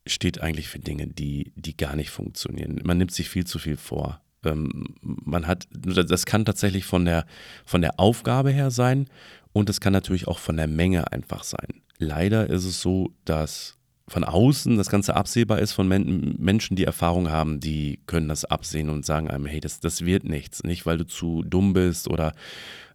steht 0.06 0.42
eigentlich 0.42 0.68
für 0.68 0.80
Dinge, 0.80 1.08
die, 1.08 1.54
die 1.56 1.76
gar 1.76 1.96
nicht 1.96 2.12
funktionieren. 2.12 2.80
Man 2.84 2.98
nimmt 2.98 3.12
sich 3.12 3.30
viel 3.30 3.46
zu 3.46 3.58
viel 3.58 3.78
vor. 3.78 4.22
Ähm, 4.44 4.96
man 5.02 5.48
hat, 5.48 5.68
das 5.72 6.26
kann 6.26 6.46
tatsächlich 6.46 6.86
von 6.86 7.06
der, 7.06 7.26
von 7.66 7.82
der 7.82 8.00
Aufgabe 8.00 8.52
her 8.52 8.70
sein 8.70 9.08
und 9.54 9.70
es 9.70 9.80
kann 9.80 9.94
natürlich 9.94 10.28
auch 10.28 10.40
von 10.40 10.58
der 10.58 10.68
Menge 10.68 11.12
einfach 11.12 11.44
sein. 11.44 11.83
Leider 11.98 12.50
ist 12.50 12.66
es 12.66 12.82
so, 12.82 13.12
dass 13.26 13.78
von 14.08 14.24
außen 14.24 14.78
das 14.78 14.90
Ganze 14.90 15.16
absehbar 15.16 15.60
ist 15.60 15.74
von 15.74 15.88
Men 15.88 16.36
Menschen, 16.38 16.76
die 16.76 16.84
Erfahrung 16.84 17.30
haben, 17.30 17.60
die 17.60 18.02
können 18.06 18.28
das 18.28 18.46
absehen 18.46 18.90
und 18.90 19.06
sagen 19.06 19.30
einem, 19.30 19.46
hey, 19.46 19.60
das, 19.60 19.80
das 19.80 20.06
wird 20.06 20.26
nichts. 20.26 20.64
Nicht, 20.64 20.86
weil 20.86 20.98
du 20.98 21.06
zu 21.06 21.42
dumm 21.44 21.74
bist 21.74 22.10
oder, 22.10 22.34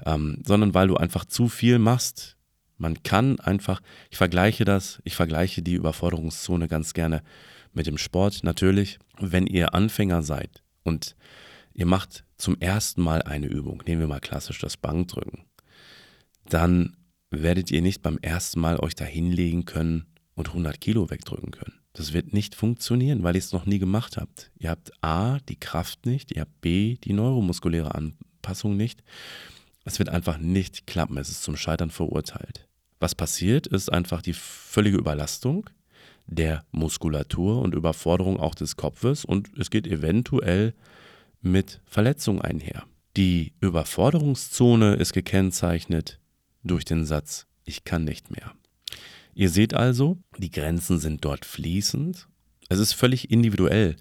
ähm, 0.04 0.42
sondern 0.46 0.74
weil 0.74 0.88
du 0.88 0.96
einfach 0.96 1.24
zu 1.24 1.48
viel 1.48 1.78
machst. 1.78 2.36
Man 2.76 3.02
kann 3.02 3.40
einfach, 3.40 3.80
ich 4.10 4.18
vergleiche 4.18 4.64
das, 4.64 5.00
ich 5.04 5.16
vergleiche 5.16 5.62
die 5.62 5.74
Überforderungszone 5.74 6.68
ganz 6.68 6.92
gerne 6.92 7.22
mit 7.72 7.86
dem 7.86 7.98
Sport. 7.98 8.44
Natürlich, 8.44 8.98
wenn 9.18 9.46
ihr 9.46 9.74
Anfänger 9.74 10.22
seid 10.22 10.62
und 10.84 11.16
ihr 11.72 11.86
macht 11.86 12.24
zum 12.36 12.60
ersten 12.60 13.02
Mal 13.02 13.22
eine 13.22 13.46
Übung, 13.46 13.82
nehmen 13.86 14.02
wir 14.02 14.08
mal 14.08 14.20
klassisch 14.20 14.60
das 14.60 14.76
Bankdrücken, 14.76 15.44
dann 16.48 16.96
werdet 17.30 17.70
ihr 17.70 17.82
nicht 17.82 18.02
beim 18.02 18.18
ersten 18.18 18.60
Mal 18.60 18.78
euch 18.80 18.94
da 18.94 19.04
hinlegen 19.04 19.64
können 19.64 20.06
und 20.34 20.48
100 20.48 20.80
Kilo 20.80 21.10
wegdrücken 21.10 21.50
können. 21.50 21.78
Das 21.92 22.12
wird 22.12 22.32
nicht 22.32 22.54
funktionieren, 22.54 23.22
weil 23.22 23.34
ihr 23.34 23.40
es 23.40 23.52
noch 23.52 23.66
nie 23.66 23.78
gemacht 23.78 24.16
habt. 24.16 24.50
Ihr 24.58 24.70
habt 24.70 24.92
A, 25.02 25.38
die 25.48 25.58
Kraft 25.58 26.06
nicht, 26.06 26.30
ihr 26.32 26.42
habt 26.42 26.60
B, 26.60 26.96
die 27.02 27.12
neuromuskuläre 27.12 27.94
Anpassung 27.94 28.76
nicht. 28.76 29.02
Es 29.84 29.98
wird 29.98 30.08
einfach 30.08 30.38
nicht 30.38 30.86
klappen, 30.86 31.16
es 31.18 31.28
ist 31.28 31.42
zum 31.42 31.56
Scheitern 31.56 31.90
verurteilt. 31.90 32.68
Was 33.00 33.14
passiert, 33.14 33.66
ist 33.66 33.92
einfach 33.92 34.22
die 34.22 34.32
völlige 34.32 34.98
Überlastung 34.98 35.70
der 36.26 36.64
Muskulatur 36.72 37.62
und 37.62 37.74
Überforderung 37.74 38.38
auch 38.38 38.54
des 38.54 38.76
Kopfes 38.76 39.24
und 39.24 39.50
es 39.58 39.70
geht 39.70 39.86
eventuell 39.86 40.74
mit 41.40 41.80
Verletzungen 41.84 42.42
einher. 42.42 42.84
Die 43.16 43.54
Überforderungszone 43.60 44.94
ist 44.94 45.12
gekennzeichnet 45.12 46.20
durch 46.62 46.84
den 46.84 47.04
Satz, 47.04 47.46
ich 47.64 47.84
kann 47.84 48.04
nicht 48.04 48.30
mehr. 48.30 48.52
Ihr 49.34 49.50
seht 49.50 49.74
also, 49.74 50.18
die 50.36 50.50
Grenzen 50.50 50.98
sind 50.98 51.24
dort 51.24 51.44
fließend. 51.44 52.28
Es 52.68 52.78
ist 52.78 52.92
völlig 52.92 53.30
individuell, 53.30 53.96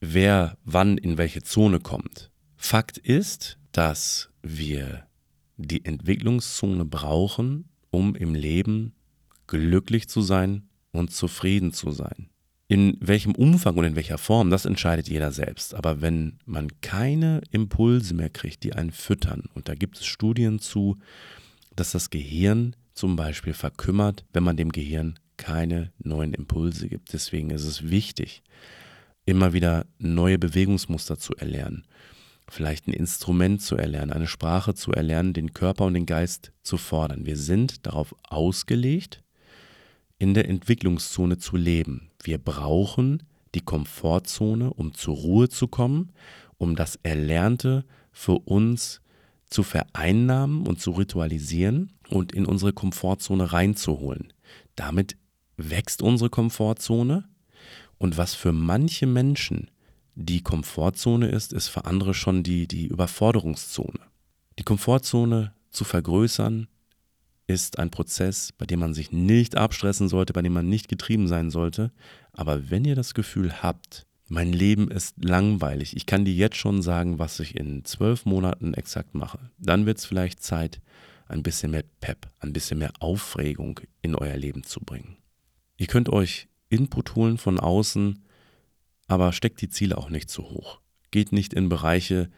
wer 0.00 0.58
wann 0.64 0.98
in 0.98 1.16
welche 1.16 1.42
Zone 1.42 1.80
kommt. 1.80 2.30
Fakt 2.56 2.98
ist, 2.98 3.58
dass 3.72 4.30
wir 4.42 5.06
die 5.56 5.84
Entwicklungszone 5.84 6.84
brauchen, 6.84 7.68
um 7.90 8.14
im 8.16 8.34
Leben 8.34 8.94
glücklich 9.46 10.08
zu 10.08 10.22
sein 10.22 10.68
und 10.92 11.12
zufrieden 11.12 11.72
zu 11.72 11.90
sein. 11.90 12.30
In 12.66 12.96
welchem 13.00 13.34
Umfang 13.34 13.76
und 13.76 13.84
in 13.84 13.94
welcher 13.94 14.18
Form, 14.18 14.50
das 14.50 14.64
entscheidet 14.64 15.08
jeder 15.08 15.32
selbst. 15.32 15.74
Aber 15.74 16.00
wenn 16.00 16.38
man 16.46 16.80
keine 16.80 17.42
Impulse 17.50 18.14
mehr 18.14 18.30
kriegt, 18.30 18.64
die 18.64 18.72
einen 18.72 18.90
füttern, 18.90 19.44
und 19.54 19.68
da 19.68 19.74
gibt 19.74 19.98
es 19.98 20.06
Studien 20.06 20.58
zu, 20.58 20.98
dass 21.76 21.92
das 21.92 22.10
Gehirn 22.10 22.76
zum 22.92 23.16
Beispiel 23.16 23.54
verkümmert, 23.54 24.24
wenn 24.32 24.44
man 24.44 24.56
dem 24.56 24.72
Gehirn 24.72 25.18
keine 25.36 25.92
neuen 25.98 26.32
Impulse 26.32 26.88
gibt. 26.88 27.12
Deswegen 27.12 27.50
ist 27.50 27.64
es 27.64 27.90
wichtig, 27.90 28.42
immer 29.26 29.52
wieder 29.52 29.86
neue 29.98 30.38
Bewegungsmuster 30.38 31.18
zu 31.18 31.34
erlernen, 31.34 31.84
vielleicht 32.48 32.86
ein 32.86 32.92
Instrument 32.92 33.62
zu 33.62 33.76
erlernen, 33.76 34.12
eine 34.12 34.26
Sprache 34.26 34.74
zu 34.74 34.92
erlernen, 34.92 35.32
den 35.32 35.52
Körper 35.52 35.86
und 35.86 35.94
den 35.94 36.06
Geist 36.06 36.52
zu 36.62 36.76
fordern. 36.76 37.26
Wir 37.26 37.36
sind 37.36 37.86
darauf 37.86 38.14
ausgelegt, 38.22 39.22
in 40.18 40.34
der 40.34 40.48
Entwicklungszone 40.48 41.38
zu 41.38 41.56
leben. 41.56 42.10
Wir 42.22 42.38
brauchen 42.38 43.22
die 43.54 43.60
Komfortzone, 43.60 44.72
um 44.72 44.94
zur 44.94 45.16
Ruhe 45.16 45.48
zu 45.48 45.68
kommen, 45.68 46.12
um 46.58 46.76
das 46.76 46.98
Erlernte 47.02 47.84
für 48.12 48.38
uns 48.38 49.00
zu 49.48 49.62
vereinnahmen 49.62 50.66
und 50.66 50.80
zu 50.80 50.92
ritualisieren 50.92 51.92
und 52.08 52.32
in 52.32 52.46
unsere 52.46 52.72
Komfortzone 52.72 53.52
reinzuholen. 53.52 54.32
Damit 54.76 55.16
wächst 55.56 56.02
unsere 56.02 56.30
Komfortzone 56.30 57.28
und 57.98 58.16
was 58.16 58.34
für 58.34 58.52
manche 58.52 59.06
Menschen 59.06 59.70
die 60.14 60.42
Komfortzone 60.42 61.28
ist, 61.28 61.52
ist 61.52 61.68
für 61.68 61.84
andere 61.86 62.14
schon 62.14 62.42
die, 62.42 62.68
die 62.68 62.86
Überforderungszone. 62.86 64.00
Die 64.58 64.62
Komfortzone 64.62 65.52
zu 65.70 65.84
vergrößern 65.84 66.68
ist 67.46 67.78
ein 67.78 67.90
Prozess, 67.90 68.52
bei 68.56 68.64
dem 68.64 68.80
man 68.80 68.94
sich 68.94 69.12
nicht 69.12 69.56
abstressen 69.56 70.08
sollte, 70.08 70.32
bei 70.32 70.42
dem 70.42 70.52
man 70.52 70.68
nicht 70.68 70.88
getrieben 70.88 71.28
sein 71.28 71.50
sollte. 71.50 71.92
Aber 72.32 72.70
wenn 72.70 72.84
ihr 72.84 72.94
das 72.94 73.14
Gefühl 73.14 73.62
habt, 73.62 74.06
mein 74.28 74.52
Leben 74.52 74.90
ist 74.90 75.22
langweilig, 75.22 75.96
ich 75.96 76.06
kann 76.06 76.24
dir 76.24 76.34
jetzt 76.34 76.56
schon 76.56 76.82
sagen, 76.82 77.18
was 77.18 77.40
ich 77.40 77.56
in 77.56 77.84
zwölf 77.84 78.24
Monaten 78.24 78.74
exakt 78.74 79.14
mache, 79.14 79.50
dann 79.58 79.86
wird 79.86 79.98
es 79.98 80.06
vielleicht 80.06 80.42
Zeit, 80.42 80.80
ein 81.26 81.42
bisschen 81.42 81.70
mehr 81.70 81.84
Pep, 82.00 82.28
ein 82.40 82.52
bisschen 82.52 82.78
mehr 82.78 82.92
Aufregung 83.00 83.80
in 84.02 84.14
euer 84.14 84.36
Leben 84.36 84.62
zu 84.62 84.80
bringen. 84.80 85.16
Ihr 85.76 85.86
könnt 85.86 86.08
euch 86.08 86.48
Input 86.68 87.14
holen 87.14 87.38
von 87.38 87.58
außen, 87.58 88.24
aber 89.06 89.32
steckt 89.32 89.60
die 89.60 89.68
Ziele 89.68 89.98
auch 89.98 90.10
nicht 90.10 90.30
zu 90.30 90.42
hoch. 90.44 90.80
Geht 91.10 91.32
nicht 91.32 91.54
in 91.54 91.68
Bereiche, 91.68 92.30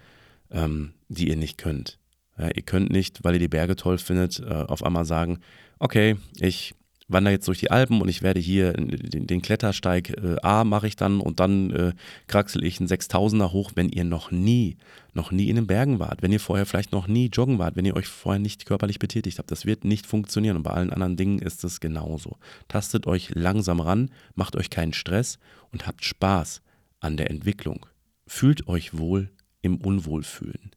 ähm, 0.50 0.94
die 1.08 1.28
ihr 1.28 1.36
nicht 1.36 1.58
könnt. 1.58 1.98
Ja, 2.38 2.48
ihr 2.48 2.62
könnt 2.62 2.90
nicht, 2.90 3.24
weil 3.24 3.34
ihr 3.34 3.40
die 3.40 3.48
Berge 3.48 3.76
toll 3.76 3.98
findet, 3.98 4.40
äh, 4.40 4.44
auf 4.44 4.82
einmal 4.82 5.04
sagen, 5.04 5.40
okay, 5.78 6.16
ich 6.38 6.74
wandere 7.08 7.34
jetzt 7.34 7.46
durch 7.46 7.60
die 7.60 7.70
Alpen 7.70 8.00
und 8.00 8.08
ich 8.08 8.22
werde 8.22 8.40
hier 8.40 8.72
den, 8.72 9.26
den 9.26 9.42
Klettersteig 9.42 10.10
äh, 10.10 10.36
A 10.42 10.64
mache 10.64 10.88
ich 10.88 10.96
dann 10.96 11.20
und 11.20 11.40
dann 11.40 11.70
äh, 11.70 11.92
kraxel 12.26 12.64
ich 12.64 12.80
einen 12.80 12.88
6000er 12.88 13.52
hoch, 13.52 13.72
wenn 13.74 13.88
ihr 13.88 14.04
noch 14.04 14.30
nie, 14.30 14.76
noch 15.14 15.30
nie 15.30 15.48
in 15.48 15.56
den 15.56 15.66
Bergen 15.66 15.98
wart, 15.98 16.22
wenn 16.22 16.32
ihr 16.32 16.40
vorher 16.40 16.66
vielleicht 16.66 16.92
noch 16.92 17.06
nie 17.06 17.28
joggen 17.28 17.58
wart, 17.58 17.76
wenn 17.76 17.84
ihr 17.84 17.96
euch 17.96 18.08
vorher 18.08 18.40
nicht 18.40 18.66
körperlich 18.66 18.98
betätigt 18.98 19.38
habt. 19.38 19.50
Das 19.50 19.66
wird 19.66 19.84
nicht 19.84 20.06
funktionieren 20.06 20.56
und 20.56 20.62
bei 20.64 20.72
allen 20.72 20.92
anderen 20.92 21.16
Dingen 21.16 21.38
ist 21.38 21.62
es 21.64 21.80
genauso. 21.80 22.38
Tastet 22.68 23.06
euch 23.06 23.30
langsam 23.34 23.80
ran, 23.80 24.10
macht 24.34 24.56
euch 24.56 24.70
keinen 24.70 24.92
Stress 24.92 25.38
und 25.70 25.86
habt 25.86 26.04
Spaß 26.04 26.62
an 27.00 27.16
der 27.16 27.30
Entwicklung. 27.30 27.86
Fühlt 28.26 28.66
euch 28.66 28.98
wohl 28.98 29.30
im 29.62 29.76
Unwohlfühlen. 29.76 30.72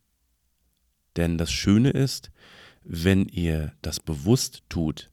Denn 1.16 1.38
das 1.38 1.52
Schöne 1.52 1.90
ist, 1.90 2.32
wenn 2.84 3.28
ihr 3.28 3.74
das 3.82 4.00
bewusst 4.00 4.64
tut, 4.70 5.10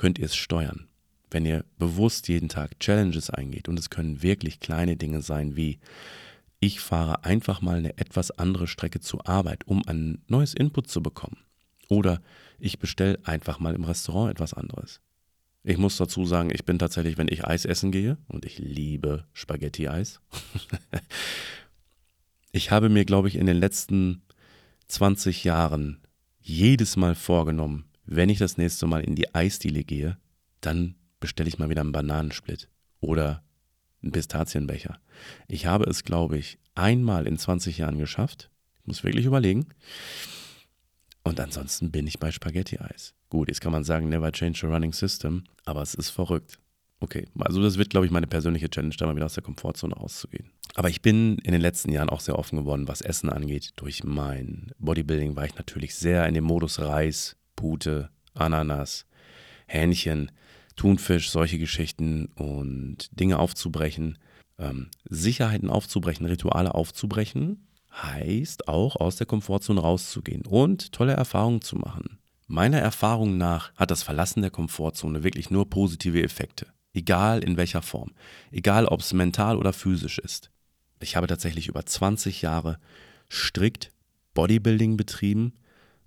könnt 0.00 0.18
ihr 0.18 0.24
es 0.24 0.34
steuern. 0.34 0.88
Wenn 1.30 1.44
ihr 1.44 1.62
bewusst 1.78 2.28
jeden 2.28 2.48
Tag 2.48 2.80
Challenges 2.80 3.28
eingeht, 3.28 3.68
und 3.68 3.78
es 3.78 3.90
können 3.90 4.22
wirklich 4.22 4.58
kleine 4.58 4.96
Dinge 4.96 5.20
sein 5.20 5.56
wie, 5.56 5.78
ich 6.58 6.80
fahre 6.80 7.22
einfach 7.24 7.60
mal 7.60 7.76
eine 7.76 7.98
etwas 7.98 8.30
andere 8.30 8.66
Strecke 8.66 9.00
zur 9.00 9.28
Arbeit, 9.28 9.66
um 9.66 9.82
ein 9.86 10.22
neues 10.26 10.54
Input 10.54 10.88
zu 10.88 11.02
bekommen. 11.02 11.36
Oder 11.90 12.22
ich 12.58 12.78
bestelle 12.78 13.18
einfach 13.24 13.58
mal 13.58 13.74
im 13.74 13.84
Restaurant 13.84 14.30
etwas 14.30 14.54
anderes. 14.54 15.02
Ich 15.64 15.76
muss 15.76 15.98
dazu 15.98 16.24
sagen, 16.24 16.48
ich 16.50 16.64
bin 16.64 16.78
tatsächlich, 16.78 17.18
wenn 17.18 17.28
ich 17.28 17.44
Eis 17.44 17.66
essen 17.66 17.92
gehe, 17.92 18.16
und 18.26 18.46
ich 18.46 18.58
liebe 18.58 19.26
Spaghetti-Eis, 19.34 20.22
ich 22.52 22.70
habe 22.70 22.88
mir, 22.88 23.04
glaube 23.04 23.28
ich, 23.28 23.36
in 23.36 23.44
den 23.44 23.58
letzten 23.58 24.22
20 24.88 25.44
Jahren 25.44 26.00
jedes 26.40 26.96
Mal 26.96 27.14
vorgenommen, 27.14 27.89
wenn 28.10 28.28
ich 28.28 28.38
das 28.38 28.58
nächste 28.58 28.86
Mal 28.86 29.02
in 29.02 29.14
die 29.14 29.34
Eisdiele 29.34 29.84
gehe, 29.84 30.18
dann 30.60 30.96
bestelle 31.20 31.48
ich 31.48 31.58
mal 31.58 31.70
wieder 31.70 31.80
einen 31.80 31.92
Bananensplit 31.92 32.68
oder 33.00 33.42
einen 34.02 34.12
Pistazienbecher. 34.12 34.98
Ich 35.46 35.66
habe 35.66 35.84
es, 35.84 36.02
glaube 36.02 36.36
ich, 36.36 36.58
einmal 36.74 37.26
in 37.26 37.38
20 37.38 37.78
Jahren 37.78 37.98
geschafft. 37.98 38.50
Ich 38.80 38.86
muss 38.88 39.04
wirklich 39.04 39.26
überlegen. 39.26 39.66
Und 41.22 41.38
ansonsten 41.38 41.92
bin 41.92 42.06
ich 42.06 42.18
bei 42.18 42.32
Spaghetti-Eis. 42.32 43.14
Gut, 43.28 43.48
jetzt 43.48 43.60
kann 43.60 43.72
man 43.72 43.84
sagen, 43.84 44.08
never 44.08 44.32
change 44.32 44.66
a 44.66 44.70
running 44.70 44.92
system, 44.92 45.44
aber 45.64 45.82
es 45.82 45.94
ist 45.94 46.10
verrückt. 46.10 46.58
Okay, 46.98 47.28
also 47.38 47.62
das 47.62 47.78
wird, 47.78 47.90
glaube 47.90 48.06
ich, 48.06 48.12
meine 48.12 48.26
persönliche 48.26 48.68
Challenge, 48.68 48.94
da 48.98 49.06
mal 49.06 49.14
wieder 49.14 49.26
aus 49.26 49.34
der 49.34 49.44
Komfortzone 49.44 49.94
rauszugehen. 49.94 50.50
Aber 50.74 50.90
ich 50.90 51.00
bin 51.00 51.38
in 51.38 51.52
den 51.52 51.60
letzten 51.60 51.92
Jahren 51.92 52.10
auch 52.10 52.20
sehr 52.20 52.38
offen 52.38 52.58
geworden, 52.58 52.88
was 52.88 53.02
Essen 53.02 53.30
angeht. 53.30 53.70
Durch 53.76 54.02
mein 54.02 54.72
Bodybuilding 54.78 55.36
war 55.36 55.44
ich 55.44 55.54
natürlich 55.54 55.94
sehr 55.94 56.26
in 56.26 56.34
dem 56.34 56.44
Modus 56.44 56.80
Reis, 56.80 57.36
Pute, 57.60 58.08
Ananas, 58.32 59.04
Hähnchen, 59.66 60.32
Thunfisch, 60.76 61.30
solche 61.30 61.58
Geschichten 61.58 62.30
und 62.36 63.10
Dinge 63.12 63.38
aufzubrechen. 63.38 64.16
Ähm, 64.58 64.88
Sicherheiten 65.10 65.68
aufzubrechen, 65.68 66.24
Rituale 66.24 66.74
aufzubrechen, 66.74 67.68
heißt 67.92 68.66
auch 68.66 68.96
aus 68.96 69.16
der 69.16 69.26
Komfortzone 69.26 69.78
rauszugehen 69.78 70.46
und 70.46 70.92
tolle 70.92 71.12
Erfahrungen 71.12 71.60
zu 71.60 71.76
machen. 71.76 72.18
Meiner 72.46 72.78
Erfahrung 72.78 73.36
nach 73.36 73.74
hat 73.74 73.90
das 73.90 74.02
Verlassen 74.02 74.40
der 74.40 74.50
Komfortzone 74.50 75.22
wirklich 75.22 75.50
nur 75.50 75.68
positive 75.68 76.22
Effekte. 76.22 76.66
Egal 76.94 77.44
in 77.44 77.58
welcher 77.58 77.82
Form. 77.82 78.12
Egal 78.50 78.86
ob 78.86 79.00
es 79.00 79.12
mental 79.12 79.58
oder 79.58 79.74
physisch 79.74 80.18
ist. 80.18 80.50
Ich 80.98 81.14
habe 81.14 81.26
tatsächlich 81.26 81.68
über 81.68 81.84
20 81.84 82.40
Jahre 82.40 82.78
strikt 83.28 83.90
Bodybuilding 84.32 84.96
betrieben 84.96 85.52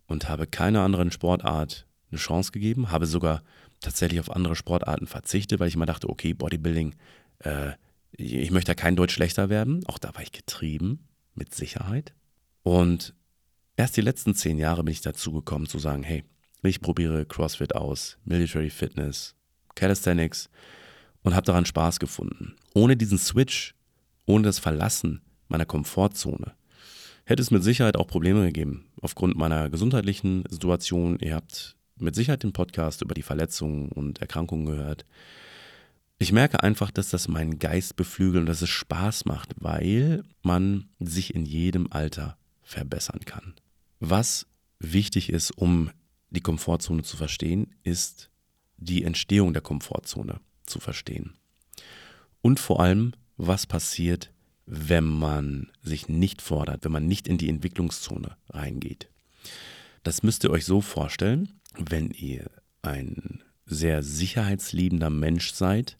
und 0.08 0.30
habe 0.30 0.48
keiner 0.48 0.82
anderen 0.82 1.12
Sportart 1.12 1.88
eine 2.12 2.20
Chance 2.20 2.52
gegeben, 2.52 2.92
habe 2.92 3.06
sogar 3.06 3.44
tatsächlich 3.80 4.20
auf 4.20 4.32
andere 4.32 4.56
Sportarten 4.56 5.08
verzichtet, 5.08 5.60
weil 5.60 5.68
ich 5.68 5.76
immer 5.76 5.86
dachte, 5.86 6.10
okay, 6.10 6.34
Bodybuilding, 6.34 6.96
äh, 7.40 7.72
ich 8.12 8.52
möchte 8.52 8.72
da 8.72 8.76
kein 8.76 8.96
Deutsch 8.96 9.14
schlechter 9.14 9.50
werden. 9.50 9.86
Auch 9.88 9.98
da 9.98 10.14
war 10.14 10.22
ich 10.22 10.32
getrieben, 10.32 11.08
mit 11.34 11.54
Sicherheit. 11.54 12.14
Und 12.62 13.14
erst 13.76 13.98
die 13.98 14.02
letzten 14.02 14.36
zehn 14.36 14.58
Jahre 14.58 14.84
bin 14.84 14.92
ich 14.92 15.02
dazu 15.02 15.32
gekommen 15.32 15.68
zu 15.68 15.80
sagen, 15.80 16.04
hey, 16.04 16.24
ich 16.62 16.80
probiere 16.80 17.26
CrossFit 17.26 17.76
aus, 17.76 18.18
Military 18.24 18.70
Fitness, 18.70 19.36
Calisthenics 19.76 20.50
und 21.24 21.36
habe 21.36 21.46
daran 21.46 21.66
Spaß 21.66 22.00
gefunden. 22.00 22.56
Ohne 22.74 22.96
diesen 22.96 23.18
Switch, 23.18 23.76
ohne 24.26 24.44
das 24.44 24.60
Verlassen 24.60 25.22
meiner 25.50 25.66
Komfortzone, 25.66 26.54
hätte 27.26 27.42
es 27.42 27.52
mit 27.52 27.64
Sicherheit 27.64 27.98
auch 27.98 28.08
Probleme 28.08 28.46
gegeben. 28.46 28.86
Aufgrund 29.04 29.36
meiner 29.36 29.70
gesundheitlichen 29.70 30.46
Situation. 30.50 31.20
Ihr 31.20 31.36
habt 31.36 31.76
mit 31.98 32.16
Sicherheit 32.16 32.44
den 32.44 32.54
Podcast 32.54 33.02
über 33.02 33.14
die 33.14 33.22
Verletzungen 33.22 33.92
und 33.92 34.20
Erkrankungen 34.20 34.66
gehört. 34.66 35.06
Ich 36.20 36.32
merke 36.32 36.64
einfach, 36.64 36.90
dass 36.90 37.10
das 37.10 37.28
meinen 37.28 37.60
Geist 37.60 37.98
beflügelt 37.98 38.40
und 38.40 38.46
dass 38.46 38.62
es 38.62 38.70
Spaß 38.70 39.26
macht, 39.26 39.56
weil 39.58 40.24
man 40.42 40.88
sich 41.00 41.36
in 41.36 41.46
jedem 41.46 41.92
Alter 41.92 42.38
verbessern 42.62 43.20
kann. 43.26 43.54
Was 44.00 44.48
wichtig 44.80 45.30
ist, 45.30 45.52
um 45.52 45.92
die 46.30 46.40
Komfortzone 46.40 47.04
zu 47.04 47.18
verstehen, 47.18 47.76
ist 47.84 48.30
die 48.78 49.04
Entstehung 49.04 49.52
der 49.52 49.62
Komfortzone 49.62 50.40
zu 50.66 50.80
verstehen. 50.80 51.34
Und 52.42 52.62
vor 52.62 52.80
allem, 52.80 53.12
was 53.36 53.68
passiert, 53.68 54.33
wenn 54.66 55.04
man 55.04 55.70
sich 55.82 56.08
nicht 56.08 56.42
fordert, 56.42 56.84
wenn 56.86 56.92
man 56.92 57.08
nicht 57.08 57.28
in 57.28 57.38
die 57.38 57.50
Entwicklungszone 57.50 58.38
reingeht. 58.50 59.10
Das 60.04 60.24
müsst 60.24 60.44
ihr 60.44 60.52
euch 60.52 60.66
so 60.66 60.82
vorstellen, 60.82 61.60
wenn 61.78 62.12
ihr 62.12 62.50
ein 62.82 63.42
sehr 63.66 64.04
sicherheitsliebender 64.04 65.10
Mensch 65.10 65.54
seid, 65.54 65.98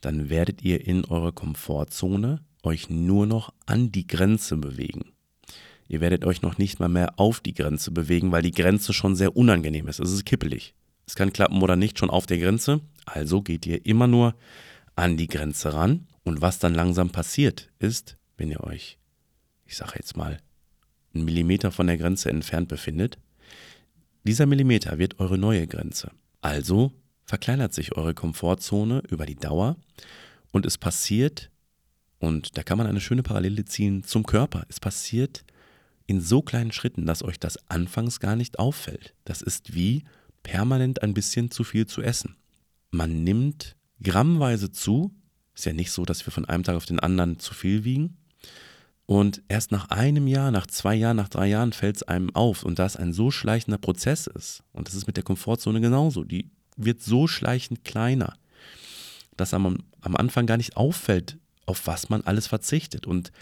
dann 0.00 0.30
werdet 0.30 0.62
ihr 0.62 0.86
in 0.86 1.04
eurer 1.04 1.32
Komfortzone 1.32 2.40
euch 2.62 2.90
nur 2.90 3.26
noch 3.26 3.52
an 3.66 3.92
die 3.92 4.06
Grenze 4.06 4.56
bewegen. 4.56 5.12
Ihr 5.88 6.00
werdet 6.00 6.24
euch 6.24 6.42
noch 6.42 6.58
nicht 6.58 6.80
mal 6.80 6.88
mehr 6.88 7.18
auf 7.18 7.40
die 7.40 7.54
Grenze 7.54 7.90
bewegen, 7.90 8.32
weil 8.32 8.42
die 8.42 8.52
Grenze 8.52 8.92
schon 8.92 9.14
sehr 9.14 9.36
unangenehm 9.36 9.88
ist. 9.88 10.00
Es 10.00 10.10
ist 10.10 10.24
kippelig. 10.24 10.74
Es 11.06 11.14
kann 11.16 11.32
klappen 11.32 11.62
oder 11.62 11.76
nicht 11.76 11.98
schon 11.98 12.10
auf 12.10 12.26
der 12.26 12.38
Grenze. 12.38 12.80
Also 13.04 13.42
geht 13.42 13.66
ihr 13.66 13.84
immer 13.84 14.06
nur 14.06 14.34
an 14.96 15.16
die 15.16 15.26
Grenze 15.26 15.74
ran. 15.74 16.06
Und 16.24 16.40
was 16.40 16.58
dann 16.58 16.74
langsam 16.74 17.10
passiert, 17.10 17.70
ist, 17.78 18.16
wenn 18.36 18.50
ihr 18.50 18.62
euch, 18.62 18.98
ich 19.64 19.76
sage 19.76 19.94
jetzt 19.96 20.16
mal, 20.16 20.38
einen 21.14 21.24
Millimeter 21.24 21.70
von 21.70 21.86
der 21.86 21.98
Grenze 21.98 22.30
entfernt 22.30 22.68
befindet, 22.68 23.18
dieser 24.24 24.46
Millimeter 24.46 24.98
wird 24.98 25.18
eure 25.18 25.36
neue 25.36 25.66
Grenze. 25.66 26.10
Also 26.40 26.92
verkleinert 27.24 27.74
sich 27.74 27.96
eure 27.96 28.14
Komfortzone 28.14 29.02
über 29.08 29.26
die 29.26 29.34
Dauer 29.34 29.76
und 30.52 30.66
es 30.66 30.78
passiert, 30.78 31.50
und 32.18 32.56
da 32.56 32.62
kann 32.62 32.78
man 32.78 32.86
eine 32.86 33.00
schöne 33.00 33.22
Parallele 33.22 33.64
ziehen 33.64 34.04
zum 34.04 34.24
Körper, 34.24 34.64
es 34.68 34.78
passiert 34.78 35.44
in 36.06 36.20
so 36.20 36.42
kleinen 36.42 36.72
Schritten, 36.72 37.06
dass 37.06 37.22
euch 37.22 37.40
das 37.40 37.58
anfangs 37.70 38.20
gar 38.20 38.36
nicht 38.36 38.58
auffällt. 38.58 39.14
Das 39.24 39.42
ist 39.42 39.74
wie 39.74 40.04
permanent 40.42 41.02
ein 41.02 41.14
bisschen 41.14 41.50
zu 41.50 41.64
viel 41.64 41.86
zu 41.86 42.02
essen. 42.02 42.36
Man 42.90 43.24
nimmt 43.24 43.76
grammweise 44.02 44.70
zu, 44.70 45.14
ist 45.54 45.66
ja 45.66 45.72
nicht 45.72 45.92
so, 45.92 46.04
dass 46.04 46.26
wir 46.26 46.32
von 46.32 46.44
einem 46.44 46.62
Tag 46.64 46.76
auf 46.76 46.86
den 46.86 47.00
anderen 47.00 47.38
zu 47.38 47.54
viel 47.54 47.84
wiegen. 47.84 48.16
Und 49.06 49.42
erst 49.48 49.72
nach 49.72 49.90
einem 49.90 50.26
Jahr, 50.26 50.50
nach 50.50 50.66
zwei 50.66 50.94
Jahren, 50.94 51.16
nach 51.16 51.28
drei 51.28 51.48
Jahren 51.48 51.72
fällt 51.72 51.96
es 51.96 52.02
einem 52.02 52.34
auf. 52.34 52.62
Und 52.62 52.78
da 52.78 52.86
es 52.86 52.96
ein 52.96 53.12
so 53.12 53.30
schleichender 53.30 53.78
Prozess 53.78 54.26
ist, 54.26 54.62
und 54.72 54.88
das 54.88 54.94
ist 54.94 55.06
mit 55.06 55.16
der 55.16 55.24
Komfortzone 55.24 55.80
genauso, 55.80 56.24
die 56.24 56.50
wird 56.76 57.02
so 57.02 57.26
schleichend 57.26 57.84
kleiner, 57.84 58.34
dass 59.36 59.54
am, 59.54 59.78
am 60.00 60.16
Anfang 60.16 60.46
gar 60.46 60.56
nicht 60.56 60.76
auffällt, 60.76 61.38
auf 61.66 61.86
was 61.86 62.08
man 62.08 62.22
alles 62.22 62.46
verzichtet. 62.46 63.06
Und 63.06 63.32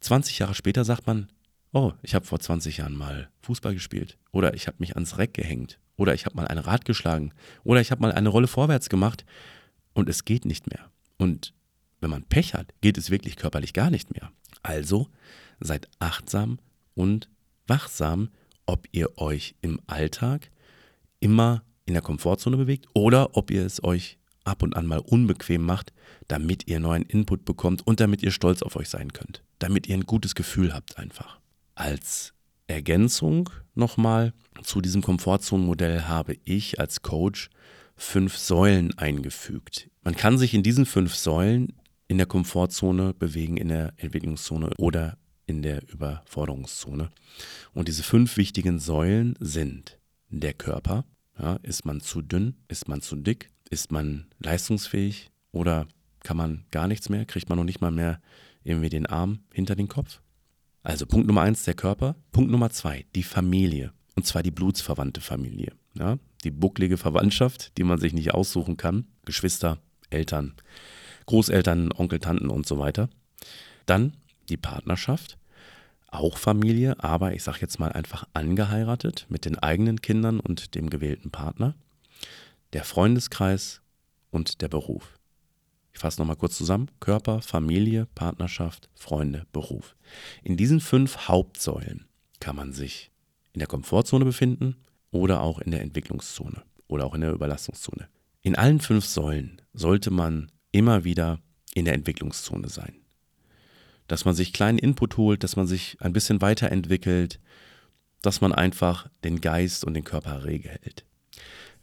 20 0.00 0.38
Jahre 0.38 0.54
später 0.54 0.84
sagt 0.84 1.06
man, 1.06 1.28
oh, 1.72 1.92
ich 2.02 2.14
habe 2.14 2.26
vor 2.26 2.40
20 2.40 2.78
Jahren 2.78 2.96
mal 2.96 3.28
Fußball 3.42 3.74
gespielt 3.74 4.16
oder 4.32 4.54
ich 4.54 4.66
habe 4.66 4.78
mich 4.80 4.94
ans 4.94 5.18
Reck 5.18 5.34
gehängt 5.34 5.78
oder 5.96 6.14
ich 6.14 6.24
habe 6.24 6.36
mal 6.36 6.46
ein 6.46 6.58
Rad 6.58 6.84
geschlagen 6.84 7.32
oder 7.64 7.80
ich 7.80 7.90
habe 7.90 8.00
mal 8.00 8.12
eine 8.12 8.28
Rolle 8.28 8.46
vorwärts 8.46 8.88
gemacht 8.88 9.24
und 9.92 10.08
es 10.08 10.24
geht 10.24 10.44
nicht 10.44 10.70
mehr. 10.70 10.90
Und 11.18 11.54
wenn 12.00 12.10
man 12.10 12.24
Pech 12.24 12.54
hat, 12.54 12.72
geht 12.80 12.98
es 12.98 13.10
wirklich 13.10 13.36
körperlich 13.36 13.72
gar 13.72 13.90
nicht 13.90 14.12
mehr. 14.12 14.30
Also 14.62 15.08
seid 15.60 15.88
achtsam 15.98 16.58
und 16.94 17.30
wachsam, 17.66 18.30
ob 18.66 18.86
ihr 18.92 19.18
euch 19.18 19.54
im 19.60 19.80
Alltag 19.86 20.50
immer 21.20 21.62
in 21.84 21.94
der 21.94 22.02
Komfortzone 22.02 22.56
bewegt 22.56 22.86
oder 22.94 23.36
ob 23.36 23.50
ihr 23.50 23.64
es 23.64 23.82
euch 23.82 24.18
ab 24.44 24.62
und 24.62 24.76
an 24.76 24.86
mal 24.86 24.98
unbequem 24.98 25.62
macht, 25.62 25.92
damit 26.28 26.68
ihr 26.68 26.80
neuen 26.80 27.04
Input 27.04 27.44
bekommt 27.44 27.86
und 27.86 28.00
damit 28.00 28.22
ihr 28.22 28.30
stolz 28.30 28.62
auf 28.62 28.76
euch 28.76 28.88
sein 28.88 29.12
könnt, 29.12 29.42
damit 29.58 29.86
ihr 29.86 29.96
ein 29.96 30.06
gutes 30.06 30.34
Gefühl 30.34 30.72
habt 30.72 30.98
einfach. 30.98 31.40
Als 31.74 32.32
Ergänzung 32.66 33.50
nochmal 33.74 34.32
zu 34.62 34.80
diesem 34.80 35.02
Komfortzonenmodell 35.02 36.02
habe 36.02 36.36
ich 36.44 36.80
als 36.80 37.02
Coach 37.02 37.50
fünf 37.96 38.36
Säulen 38.36 38.96
eingefügt. 38.98 39.88
Man 40.06 40.14
kann 40.14 40.38
sich 40.38 40.54
in 40.54 40.62
diesen 40.62 40.86
fünf 40.86 41.16
Säulen 41.16 41.72
in 42.06 42.16
der 42.16 42.28
Komfortzone 42.28 43.12
bewegen, 43.12 43.56
in 43.56 43.66
der 43.66 43.92
Entwicklungszone 43.96 44.70
oder 44.78 45.18
in 45.46 45.62
der 45.62 45.82
Überforderungszone. 45.90 47.10
Und 47.74 47.88
diese 47.88 48.04
fünf 48.04 48.36
wichtigen 48.36 48.78
Säulen 48.78 49.34
sind 49.40 49.98
der 50.28 50.54
Körper. 50.54 51.04
Ja, 51.40 51.56
ist 51.64 51.84
man 51.86 52.00
zu 52.00 52.22
dünn? 52.22 52.54
Ist 52.68 52.86
man 52.86 53.00
zu 53.00 53.16
dick? 53.16 53.50
Ist 53.68 53.90
man 53.90 54.28
leistungsfähig? 54.38 55.32
Oder 55.50 55.88
kann 56.20 56.36
man 56.36 56.66
gar 56.70 56.86
nichts 56.86 57.08
mehr? 57.08 57.24
Kriegt 57.24 57.48
man 57.48 57.58
noch 57.58 57.64
nicht 57.64 57.80
mal 57.80 57.90
mehr 57.90 58.20
irgendwie 58.62 58.90
den 58.90 59.06
Arm 59.06 59.40
hinter 59.52 59.74
den 59.74 59.88
Kopf? 59.88 60.20
Also 60.84 61.04
Punkt 61.06 61.26
Nummer 61.26 61.42
eins, 61.42 61.64
der 61.64 61.74
Körper. 61.74 62.14
Punkt 62.30 62.52
Nummer 62.52 62.70
zwei, 62.70 63.06
die 63.16 63.24
Familie. 63.24 63.92
Und 64.14 64.24
zwar 64.24 64.44
die 64.44 64.52
blutsverwandte 64.52 65.20
Familie. 65.20 65.72
Ja? 65.94 66.20
Die 66.44 66.52
bucklige 66.52 66.96
Verwandtschaft, 66.96 67.76
die 67.76 67.82
man 67.82 67.98
sich 67.98 68.12
nicht 68.12 68.34
aussuchen 68.34 68.76
kann. 68.76 69.08
Geschwister, 69.24 69.80
Eltern, 70.10 70.54
Großeltern, 71.26 71.92
Onkel, 71.92 72.20
Tanten 72.20 72.50
und 72.50 72.66
so 72.66 72.78
weiter. 72.78 73.08
Dann 73.86 74.16
die 74.48 74.56
Partnerschaft. 74.56 75.38
Auch 76.08 76.38
Familie, 76.38 77.02
aber 77.02 77.34
ich 77.34 77.42
sage 77.42 77.58
jetzt 77.60 77.78
mal 77.78 77.92
einfach 77.92 78.26
angeheiratet 78.32 79.26
mit 79.28 79.44
den 79.44 79.58
eigenen 79.58 80.00
Kindern 80.00 80.40
und 80.40 80.74
dem 80.74 80.88
gewählten 80.88 81.30
Partner. 81.30 81.74
Der 82.72 82.84
Freundeskreis 82.84 83.82
und 84.30 84.62
der 84.62 84.68
Beruf. 84.68 85.18
Ich 85.92 86.00
fasse 86.00 86.20
nochmal 86.20 86.36
kurz 86.36 86.56
zusammen. 86.56 86.90
Körper, 87.00 87.40
Familie, 87.42 88.06
Partnerschaft, 88.14 88.88
Freunde, 88.94 89.46
Beruf. 89.52 89.96
In 90.42 90.56
diesen 90.56 90.80
fünf 90.80 91.28
Hauptsäulen 91.28 92.06
kann 92.38 92.54
man 92.54 92.72
sich 92.72 93.10
in 93.52 93.60
der 93.60 93.68
Komfortzone 93.68 94.24
befinden 94.24 94.76
oder 95.10 95.40
auch 95.40 95.58
in 95.58 95.70
der 95.70 95.80
Entwicklungszone 95.80 96.62
oder 96.86 97.06
auch 97.06 97.14
in 97.14 97.22
der 97.22 97.32
Überlastungszone. 97.32 98.08
In 98.42 98.56
allen 98.56 98.80
fünf 98.80 99.06
Säulen 99.06 99.62
sollte 99.76 100.10
man 100.10 100.50
immer 100.72 101.04
wieder 101.04 101.38
in 101.74 101.84
der 101.84 101.94
Entwicklungszone 101.94 102.68
sein. 102.68 102.96
Dass 104.08 104.24
man 104.24 104.34
sich 104.34 104.52
kleinen 104.52 104.78
Input 104.78 105.16
holt, 105.16 105.44
dass 105.44 105.56
man 105.56 105.66
sich 105.66 105.96
ein 106.00 106.12
bisschen 106.12 106.40
weiterentwickelt, 106.40 107.38
dass 108.22 108.40
man 108.40 108.52
einfach 108.52 109.08
den 109.24 109.40
Geist 109.40 109.84
und 109.84 109.94
den 109.94 110.04
Körper 110.04 110.44
rege 110.44 110.70
hält. 110.70 111.04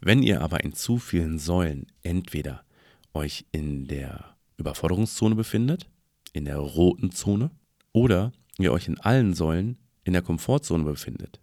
Wenn 0.00 0.22
ihr 0.22 0.42
aber 0.42 0.64
in 0.64 0.74
zu 0.74 0.98
vielen 0.98 1.38
Säulen 1.38 1.86
entweder 2.02 2.64
euch 3.14 3.46
in 3.52 3.86
der 3.86 4.36
Überforderungszone 4.56 5.34
befindet, 5.34 5.88
in 6.32 6.44
der 6.44 6.58
roten 6.58 7.12
Zone, 7.12 7.50
oder 7.92 8.32
ihr 8.58 8.72
euch 8.72 8.88
in 8.88 9.00
allen 9.00 9.34
Säulen 9.34 9.78
in 10.02 10.12
der 10.12 10.22
Komfortzone 10.22 10.84
befindet, 10.84 11.40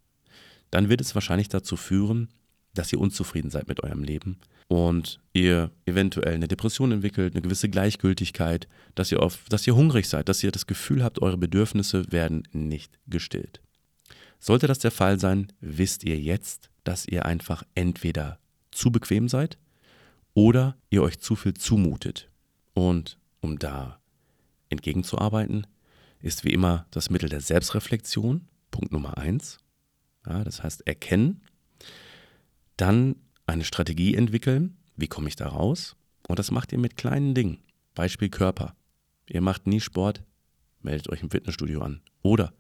dann 0.70 0.90
wird 0.90 1.02
es 1.02 1.16
wahrscheinlich 1.16 1.50
dazu 1.50 1.78
führen, 1.78 2.30
dass 2.74 2.92
ihr 2.92 3.00
unzufrieden 3.00 3.50
seid 3.50 3.68
mit 3.68 3.82
eurem 3.84 4.04
Leben 4.04 4.40
und 4.72 5.20
ihr 5.34 5.70
eventuell 5.86 6.34
eine 6.34 6.48
Depression 6.48 6.94
entwickelt, 6.94 7.34
eine 7.34 7.42
gewisse 7.42 7.68
Gleichgültigkeit, 7.68 8.70
dass 8.96 9.12
ihr, 9.12 9.22
auf, 9.22 9.44
dass 9.50 9.68
ihr 9.68 9.76
hungrig 9.76 10.08
seid, 10.08 10.30
dass 10.30 10.42
ihr 10.44 10.52
das 10.54 10.66
Gefühl 10.66 11.04
habt, 11.04 11.22
eure 11.22 11.38
Bedürfnisse 11.38 12.10
werden 12.10 12.48
nicht 12.54 12.98
gestillt. 13.06 13.62
Sollte 14.40 14.68
das 14.68 14.80
der 14.80 14.92
Fall 14.92 15.20
sein, 15.20 15.52
wisst 15.60 16.06
ihr 16.06 16.18
jetzt, 16.18 16.70
dass 16.86 17.06
ihr 17.06 17.26
einfach 17.26 17.64
entweder 17.76 18.40
zu 18.72 18.94
bequem 18.94 19.28
seid 19.28 19.58
oder 20.36 20.78
ihr 20.90 21.04
euch 21.04 21.20
zu 21.20 21.36
viel 21.36 21.54
zumutet. 21.54 22.30
Und 22.74 23.18
um 23.42 23.60
da 23.60 24.00
entgegenzuarbeiten, 24.70 25.68
ist 26.22 26.46
wie 26.46 26.54
immer 26.54 26.86
das 26.92 27.10
Mittel 27.10 27.28
der 27.28 27.42
Selbstreflexion, 27.42 28.48
Punkt 28.72 28.94
Nummer 28.94 29.18
eins. 29.18 29.58
Ja, 30.26 30.46
das 30.46 30.64
heißt 30.64 30.88
erkennen, 30.88 31.42
dann 32.78 33.18
eine 33.52 33.66
Strategie 33.66 34.16
entwickeln, 34.16 34.78
wie 34.96 35.08
komme 35.08 35.28
ich 35.28 35.36
da 35.36 35.48
raus? 35.48 35.96
Und 36.28 36.40
das 36.40 36.52
macht 36.52 36.72
ihr 36.72 36.80
mit 36.80 36.96
kleinen 36.96 37.36
Dingen. 37.36 37.60
Beispiel 37.94 38.30
Körper. 38.30 38.76
Ihr 39.28 39.42
macht 39.42 39.68
nie 39.68 39.82
Sport, 39.82 40.24
meldet 40.82 41.10
euch 41.10 41.22
im 41.22 41.30
Fitnessstudio 41.30 41.82
an. 41.82 42.02
Oder 42.22 42.54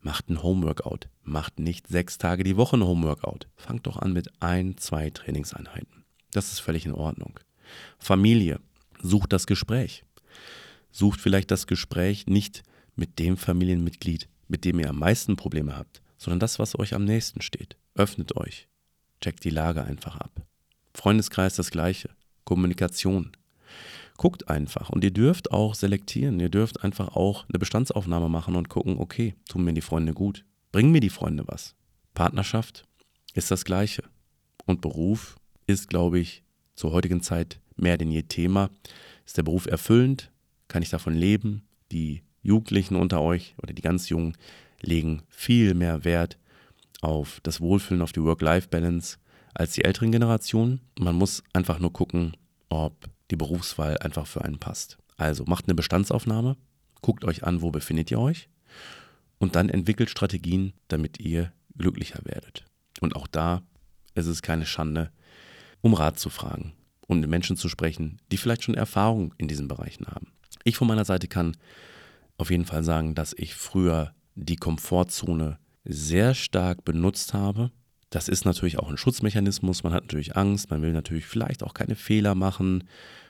macht 0.00 0.30
ein 0.30 0.42
Homeworkout. 0.42 1.08
Macht 1.22 1.58
nicht 1.58 1.88
sechs 1.88 2.16
Tage 2.16 2.42
die 2.42 2.56
Woche 2.56 2.76
ein 2.78 2.84
Homeworkout. 2.84 3.48
Fangt 3.56 3.86
doch 3.86 3.98
an 3.98 4.12
mit 4.14 4.30
ein, 4.40 4.78
zwei 4.78 5.10
Trainingseinheiten. 5.10 6.04
Das 6.32 6.52
ist 6.52 6.60
völlig 6.60 6.86
in 6.86 6.94
Ordnung. 6.94 7.38
Familie, 7.98 8.60
sucht 9.02 9.32
das 9.32 9.46
Gespräch. 9.46 10.04
Sucht 10.90 11.20
vielleicht 11.20 11.50
das 11.50 11.66
Gespräch 11.66 12.26
nicht 12.26 12.62
mit 12.96 13.18
dem 13.18 13.36
Familienmitglied, 13.36 14.28
mit 14.48 14.64
dem 14.64 14.80
ihr 14.80 14.88
am 14.88 14.98
meisten 14.98 15.36
Probleme 15.36 15.76
habt, 15.76 16.00
sondern 16.16 16.40
das, 16.40 16.58
was 16.58 16.78
euch 16.78 16.94
am 16.94 17.04
nächsten 17.04 17.42
steht. 17.42 17.76
Öffnet 17.94 18.36
euch. 18.36 18.69
Checkt 19.20 19.44
die 19.44 19.50
Lage 19.50 19.84
einfach 19.84 20.16
ab. 20.16 20.30
Freundeskreis 20.94 21.54
das 21.54 21.70
gleiche. 21.70 22.10
Kommunikation. 22.44 23.32
Guckt 24.16 24.48
einfach 24.48 24.90
und 24.90 25.04
ihr 25.04 25.12
dürft 25.12 25.52
auch 25.52 25.74
selektieren. 25.74 26.40
Ihr 26.40 26.48
dürft 26.48 26.84
einfach 26.84 27.16
auch 27.16 27.48
eine 27.48 27.58
Bestandsaufnahme 27.58 28.28
machen 28.28 28.56
und 28.56 28.68
gucken, 28.68 28.98
okay, 28.98 29.34
tun 29.48 29.64
mir 29.64 29.72
die 29.72 29.80
Freunde 29.80 30.12
gut. 30.12 30.44
Bringen 30.72 30.92
mir 30.92 31.00
die 31.00 31.10
Freunde 31.10 31.44
was. 31.46 31.74
Partnerschaft 32.14 32.86
ist 33.34 33.50
das 33.50 33.64
gleiche. 33.64 34.04
Und 34.66 34.80
Beruf 34.80 35.36
ist, 35.66 35.88
glaube 35.88 36.18
ich, 36.18 36.42
zur 36.74 36.92
heutigen 36.92 37.22
Zeit 37.22 37.60
mehr 37.76 37.96
denn 37.96 38.10
je 38.10 38.22
Thema. 38.22 38.70
Ist 39.26 39.36
der 39.36 39.42
Beruf 39.42 39.66
erfüllend? 39.66 40.30
Kann 40.68 40.82
ich 40.82 40.90
davon 40.90 41.14
leben? 41.14 41.62
Die 41.92 42.22
Jugendlichen 42.42 42.96
unter 42.96 43.20
euch 43.20 43.54
oder 43.62 43.72
die 43.72 43.82
ganz 43.82 44.08
Jungen 44.08 44.36
legen 44.80 45.22
viel 45.28 45.74
mehr 45.74 46.04
Wert 46.04 46.38
auf 47.00 47.40
das 47.42 47.60
Wohlfühlen, 47.60 48.02
auf 48.02 48.12
die 48.12 48.22
Work-Life-Balance 48.22 49.18
als 49.54 49.72
die 49.72 49.84
älteren 49.84 50.12
Generationen. 50.12 50.80
Man 50.98 51.16
muss 51.16 51.42
einfach 51.52 51.78
nur 51.78 51.92
gucken, 51.92 52.36
ob 52.68 53.08
die 53.30 53.36
Berufswahl 53.36 53.98
einfach 53.98 54.26
für 54.26 54.44
einen 54.44 54.58
passt. 54.58 54.98
Also 55.16 55.44
macht 55.44 55.66
eine 55.66 55.74
Bestandsaufnahme, 55.74 56.56
guckt 57.02 57.24
euch 57.24 57.44
an, 57.44 57.62
wo 57.62 57.70
befindet 57.70 58.10
ihr 58.10 58.18
euch 58.18 58.48
und 59.38 59.56
dann 59.56 59.68
entwickelt 59.68 60.10
Strategien, 60.10 60.72
damit 60.88 61.20
ihr 61.20 61.52
glücklicher 61.76 62.20
werdet. 62.24 62.64
Und 63.00 63.16
auch 63.16 63.26
da 63.26 63.62
ist 64.14 64.26
es 64.26 64.42
keine 64.42 64.66
Schande, 64.66 65.10
um 65.80 65.94
Rat 65.94 66.18
zu 66.18 66.30
fragen 66.30 66.72
und 67.06 67.20
mit 67.20 67.30
Menschen 67.30 67.56
zu 67.56 67.68
sprechen, 67.68 68.18
die 68.30 68.36
vielleicht 68.36 68.64
schon 68.64 68.74
Erfahrung 68.74 69.34
in 69.38 69.48
diesen 69.48 69.68
Bereichen 69.68 70.06
haben. 70.06 70.32
Ich 70.64 70.76
von 70.76 70.88
meiner 70.88 71.04
Seite 71.04 71.26
kann 71.26 71.56
auf 72.38 72.50
jeden 72.50 72.66
Fall 72.66 72.84
sagen, 72.84 73.14
dass 73.14 73.34
ich 73.36 73.54
früher 73.54 74.14
die 74.34 74.56
Komfortzone 74.56 75.58
sehr 75.84 76.34
stark 76.34 76.84
benutzt 76.84 77.34
habe. 77.34 77.70
Das 78.10 78.28
ist 78.28 78.44
natürlich 78.44 78.78
auch 78.78 78.90
ein 78.90 78.96
Schutzmechanismus. 78.96 79.82
Man 79.84 79.92
hat 79.92 80.04
natürlich 80.04 80.36
Angst, 80.36 80.70
man 80.70 80.82
will 80.82 80.92
natürlich 80.92 81.26
vielleicht 81.26 81.62
auch 81.62 81.74
keine 81.74 81.94
Fehler 81.94 82.34
machen 82.34 82.84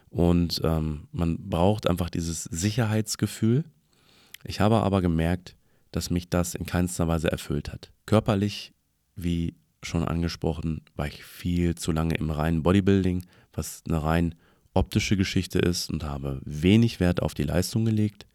und 0.08 0.60
ähm, 0.64 1.08
man 1.12 1.38
braucht 1.50 1.88
einfach 1.88 2.10
dieses 2.10 2.44
Sicherheitsgefühl. 2.44 3.64
Ich 4.44 4.60
habe 4.60 4.76
aber 4.76 5.02
gemerkt, 5.02 5.54
dass 5.92 6.10
mich 6.10 6.30
das 6.30 6.54
in 6.54 6.66
keinster 6.66 7.08
Weise 7.08 7.30
erfüllt 7.30 7.72
hat. 7.72 7.92
Körperlich, 8.06 8.72
wie 9.16 9.54
schon 9.82 10.04
angesprochen, 10.04 10.82
war 10.96 11.06
ich 11.06 11.24
viel 11.24 11.74
zu 11.74 11.92
lange 11.92 12.14
im 12.14 12.30
reinen 12.30 12.62
Bodybuilding, 12.62 13.24
was 13.52 13.82
eine 13.88 14.02
rein 14.02 14.34
optische 14.74 15.16
Geschichte 15.16 15.58
ist 15.58 15.90
und 15.90 16.04
habe 16.04 16.40
wenig 16.44 17.00
Wert 17.00 17.22
auf 17.22 17.34
die 17.34 17.42
Leistung 17.42 17.84
gelegt. 17.84 18.26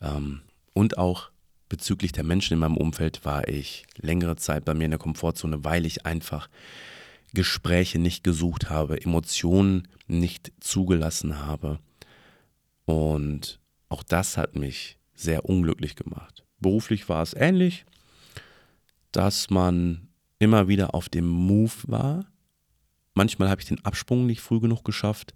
Ähm, 0.00 0.42
und 0.72 0.98
auch 0.98 1.30
bezüglich 1.70 2.12
der 2.12 2.24
Menschen 2.24 2.54
in 2.54 2.60
meinem 2.60 2.76
Umfeld 2.76 3.24
war 3.24 3.48
ich 3.48 3.86
längere 3.96 4.36
Zeit 4.36 4.66
bei 4.66 4.74
mir 4.74 4.84
in 4.84 4.90
der 4.90 4.98
Komfortzone, 4.98 5.64
weil 5.64 5.86
ich 5.86 6.04
einfach 6.04 6.50
Gespräche 7.32 7.98
nicht 7.98 8.24
gesucht 8.24 8.68
habe, 8.68 9.00
Emotionen 9.00 9.88
nicht 10.06 10.52
zugelassen 10.60 11.46
habe. 11.46 11.78
Und 12.84 13.60
auch 13.88 14.02
das 14.02 14.36
hat 14.36 14.56
mich 14.56 14.98
sehr 15.14 15.44
unglücklich 15.44 15.94
gemacht. 15.94 16.44
Beruflich 16.58 17.08
war 17.08 17.22
es 17.22 17.34
ähnlich, 17.34 17.86
dass 19.12 19.48
man 19.48 20.08
immer 20.40 20.66
wieder 20.66 20.94
auf 20.94 21.08
dem 21.08 21.28
Move 21.28 21.72
war. 21.84 22.26
Manchmal 23.14 23.48
habe 23.48 23.60
ich 23.60 23.68
den 23.68 23.84
Absprung 23.84 24.26
nicht 24.26 24.40
früh 24.40 24.60
genug 24.60 24.84
geschafft, 24.84 25.34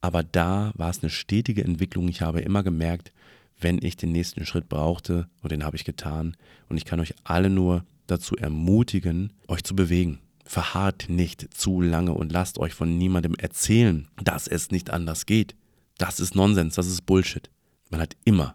aber 0.00 0.22
da 0.22 0.72
war 0.74 0.88
es 0.88 1.02
eine 1.02 1.10
stetige 1.10 1.64
Entwicklung. 1.64 2.08
Ich 2.08 2.22
habe 2.22 2.40
immer 2.40 2.62
gemerkt, 2.62 3.12
wenn 3.58 3.78
ich 3.82 3.96
den 3.96 4.12
nächsten 4.12 4.44
Schritt 4.44 4.68
brauchte, 4.68 5.28
und 5.42 5.52
den 5.52 5.64
habe 5.64 5.76
ich 5.76 5.84
getan. 5.84 6.36
Und 6.68 6.76
ich 6.76 6.84
kann 6.84 7.00
euch 7.00 7.14
alle 7.24 7.50
nur 7.50 7.84
dazu 8.06 8.36
ermutigen, 8.36 9.32
euch 9.48 9.64
zu 9.64 9.74
bewegen. 9.74 10.20
Verharrt 10.44 11.08
nicht 11.08 11.52
zu 11.54 11.80
lange 11.80 12.12
und 12.12 12.32
lasst 12.32 12.58
euch 12.58 12.74
von 12.74 12.96
niemandem 12.98 13.34
erzählen, 13.34 14.08
dass 14.22 14.46
es 14.46 14.70
nicht 14.70 14.90
anders 14.90 15.26
geht. 15.26 15.56
Das 15.98 16.20
ist 16.20 16.34
Nonsens, 16.34 16.74
das 16.74 16.86
ist 16.86 17.06
Bullshit. 17.06 17.50
Man 17.90 18.00
hat 18.00 18.16
immer, 18.24 18.54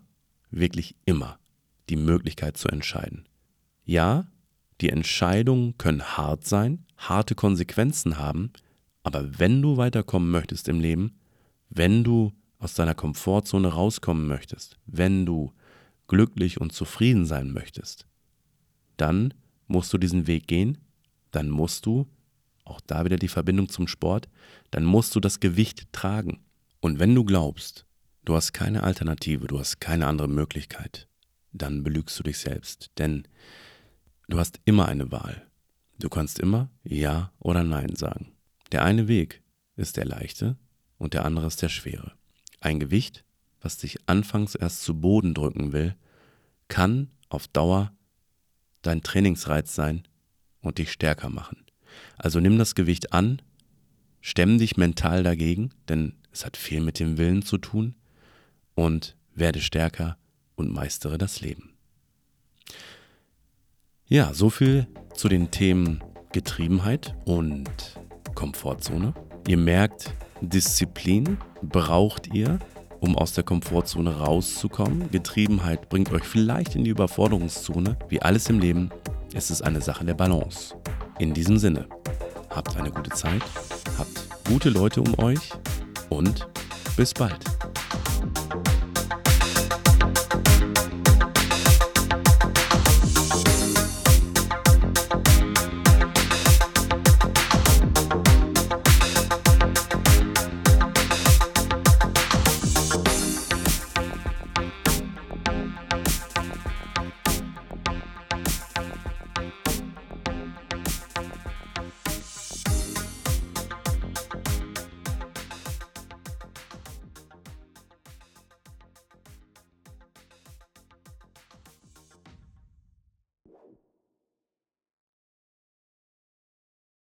wirklich 0.51 0.95
immer, 1.05 1.39
die 1.89 1.95
Möglichkeit 1.97 2.57
zu 2.57 2.69
entscheiden. 2.69 3.27
Ja, 3.83 4.27
die 4.79 4.89
Entscheidungen 4.89 5.77
können 5.77 6.03
hart 6.03 6.45
sein, 6.45 6.85
harte 6.97 7.35
Konsequenzen 7.35 8.17
haben, 8.17 8.51
aber 9.03 9.39
wenn 9.39 9.61
du 9.61 9.77
weiterkommen 9.77 10.29
möchtest 10.31 10.67
im 10.69 10.79
Leben, 10.79 11.17
wenn 11.69 12.03
du 12.03 12.31
aus 12.61 12.75
deiner 12.75 12.93
Komfortzone 12.93 13.67
rauskommen 13.67 14.27
möchtest, 14.27 14.77
wenn 14.85 15.25
du 15.25 15.51
glücklich 16.07 16.61
und 16.61 16.71
zufrieden 16.71 17.25
sein 17.25 17.51
möchtest, 17.51 18.05
dann 18.97 19.33
musst 19.67 19.91
du 19.93 19.97
diesen 19.97 20.27
Weg 20.27 20.47
gehen, 20.47 20.77
dann 21.31 21.49
musst 21.49 21.85
du, 21.85 22.07
auch 22.63 22.79
da 22.81 23.03
wieder 23.03 23.17
die 23.17 23.27
Verbindung 23.27 23.67
zum 23.67 23.87
Sport, 23.87 24.29
dann 24.69 24.85
musst 24.85 25.15
du 25.15 25.19
das 25.19 25.39
Gewicht 25.39 25.91
tragen. 25.91 26.39
Und 26.79 26.99
wenn 26.99 27.15
du 27.15 27.25
glaubst, 27.25 27.85
du 28.25 28.35
hast 28.35 28.53
keine 28.53 28.83
Alternative, 28.83 29.47
du 29.47 29.59
hast 29.59 29.81
keine 29.81 30.05
andere 30.05 30.27
Möglichkeit, 30.27 31.07
dann 31.51 31.83
belügst 31.83 32.17
du 32.19 32.23
dich 32.23 32.37
selbst. 32.37 32.91
Denn 32.99 33.27
du 34.27 34.37
hast 34.37 34.59
immer 34.65 34.87
eine 34.87 35.11
Wahl. 35.11 35.47
Du 35.99 36.09
kannst 36.09 36.39
immer 36.39 36.69
Ja 36.83 37.31
oder 37.39 37.63
Nein 37.63 37.95
sagen. 37.95 38.33
Der 38.71 38.85
eine 38.85 39.07
Weg 39.07 39.41
ist 39.75 39.97
der 39.97 40.05
leichte 40.05 40.57
und 40.97 41.13
der 41.13 41.25
andere 41.25 41.47
ist 41.47 41.61
der 41.61 41.69
schwere. 41.69 42.13
Ein 42.61 42.79
Gewicht, 42.79 43.25
was 43.59 43.77
dich 43.77 43.97
anfangs 44.05 44.55
erst 44.55 44.83
zu 44.83 44.99
Boden 44.99 45.33
drücken 45.33 45.73
will, 45.73 45.95
kann 46.69 47.09
auf 47.27 47.47
Dauer 47.47 47.91
dein 48.81 49.01
Trainingsreiz 49.03 49.75
sein 49.75 50.03
und 50.61 50.77
dich 50.77 50.91
stärker 50.91 51.29
machen. 51.29 51.65
Also 52.17 52.39
nimm 52.39 52.57
das 52.57 52.75
Gewicht 52.75 53.13
an, 53.13 53.41
stemm 54.21 54.57
dich 54.57 54.77
mental 54.77 55.23
dagegen, 55.23 55.71
denn 55.89 56.13
es 56.31 56.45
hat 56.45 56.55
viel 56.55 56.81
mit 56.81 56.99
dem 56.99 57.17
Willen 57.17 57.41
zu 57.41 57.57
tun 57.57 57.95
und 58.75 59.17
werde 59.33 59.59
stärker 59.59 60.17
und 60.55 60.71
meistere 60.71 61.17
das 61.17 61.41
Leben. 61.41 61.73
Ja, 64.07 64.33
so 64.33 64.49
viel 64.49 64.87
zu 65.15 65.29
den 65.29 65.51
Themen 65.51 66.03
Getriebenheit 66.31 67.15
und 67.25 67.69
Komfortzone. 68.35 69.13
Ihr 69.47 69.57
merkt, 69.57 70.13
Disziplin 70.41 71.37
braucht 71.61 72.33
ihr, 72.33 72.59
um 72.99 73.15
aus 73.15 73.33
der 73.33 73.43
Komfortzone 73.43 74.17
rauszukommen. 74.17 75.09
Getriebenheit 75.11 75.89
bringt 75.89 76.11
euch 76.11 76.23
vielleicht 76.23 76.75
in 76.75 76.83
die 76.83 76.89
Überforderungszone. 76.89 77.97
Wie 78.09 78.21
alles 78.21 78.49
im 78.49 78.59
Leben 78.59 78.89
ist 79.33 79.51
es 79.51 79.61
eine 79.61 79.81
Sache 79.81 80.03
der 80.03 80.15
Balance. 80.15 80.75
In 81.19 81.33
diesem 81.33 81.57
Sinne, 81.57 81.87
habt 82.49 82.75
eine 82.75 82.91
gute 82.91 83.11
Zeit, 83.11 83.43
habt 83.97 84.27
gute 84.47 84.69
Leute 84.69 85.01
um 85.01 85.17
euch 85.19 85.51
und 86.09 86.47
bis 86.97 87.13
bald. 87.13 87.50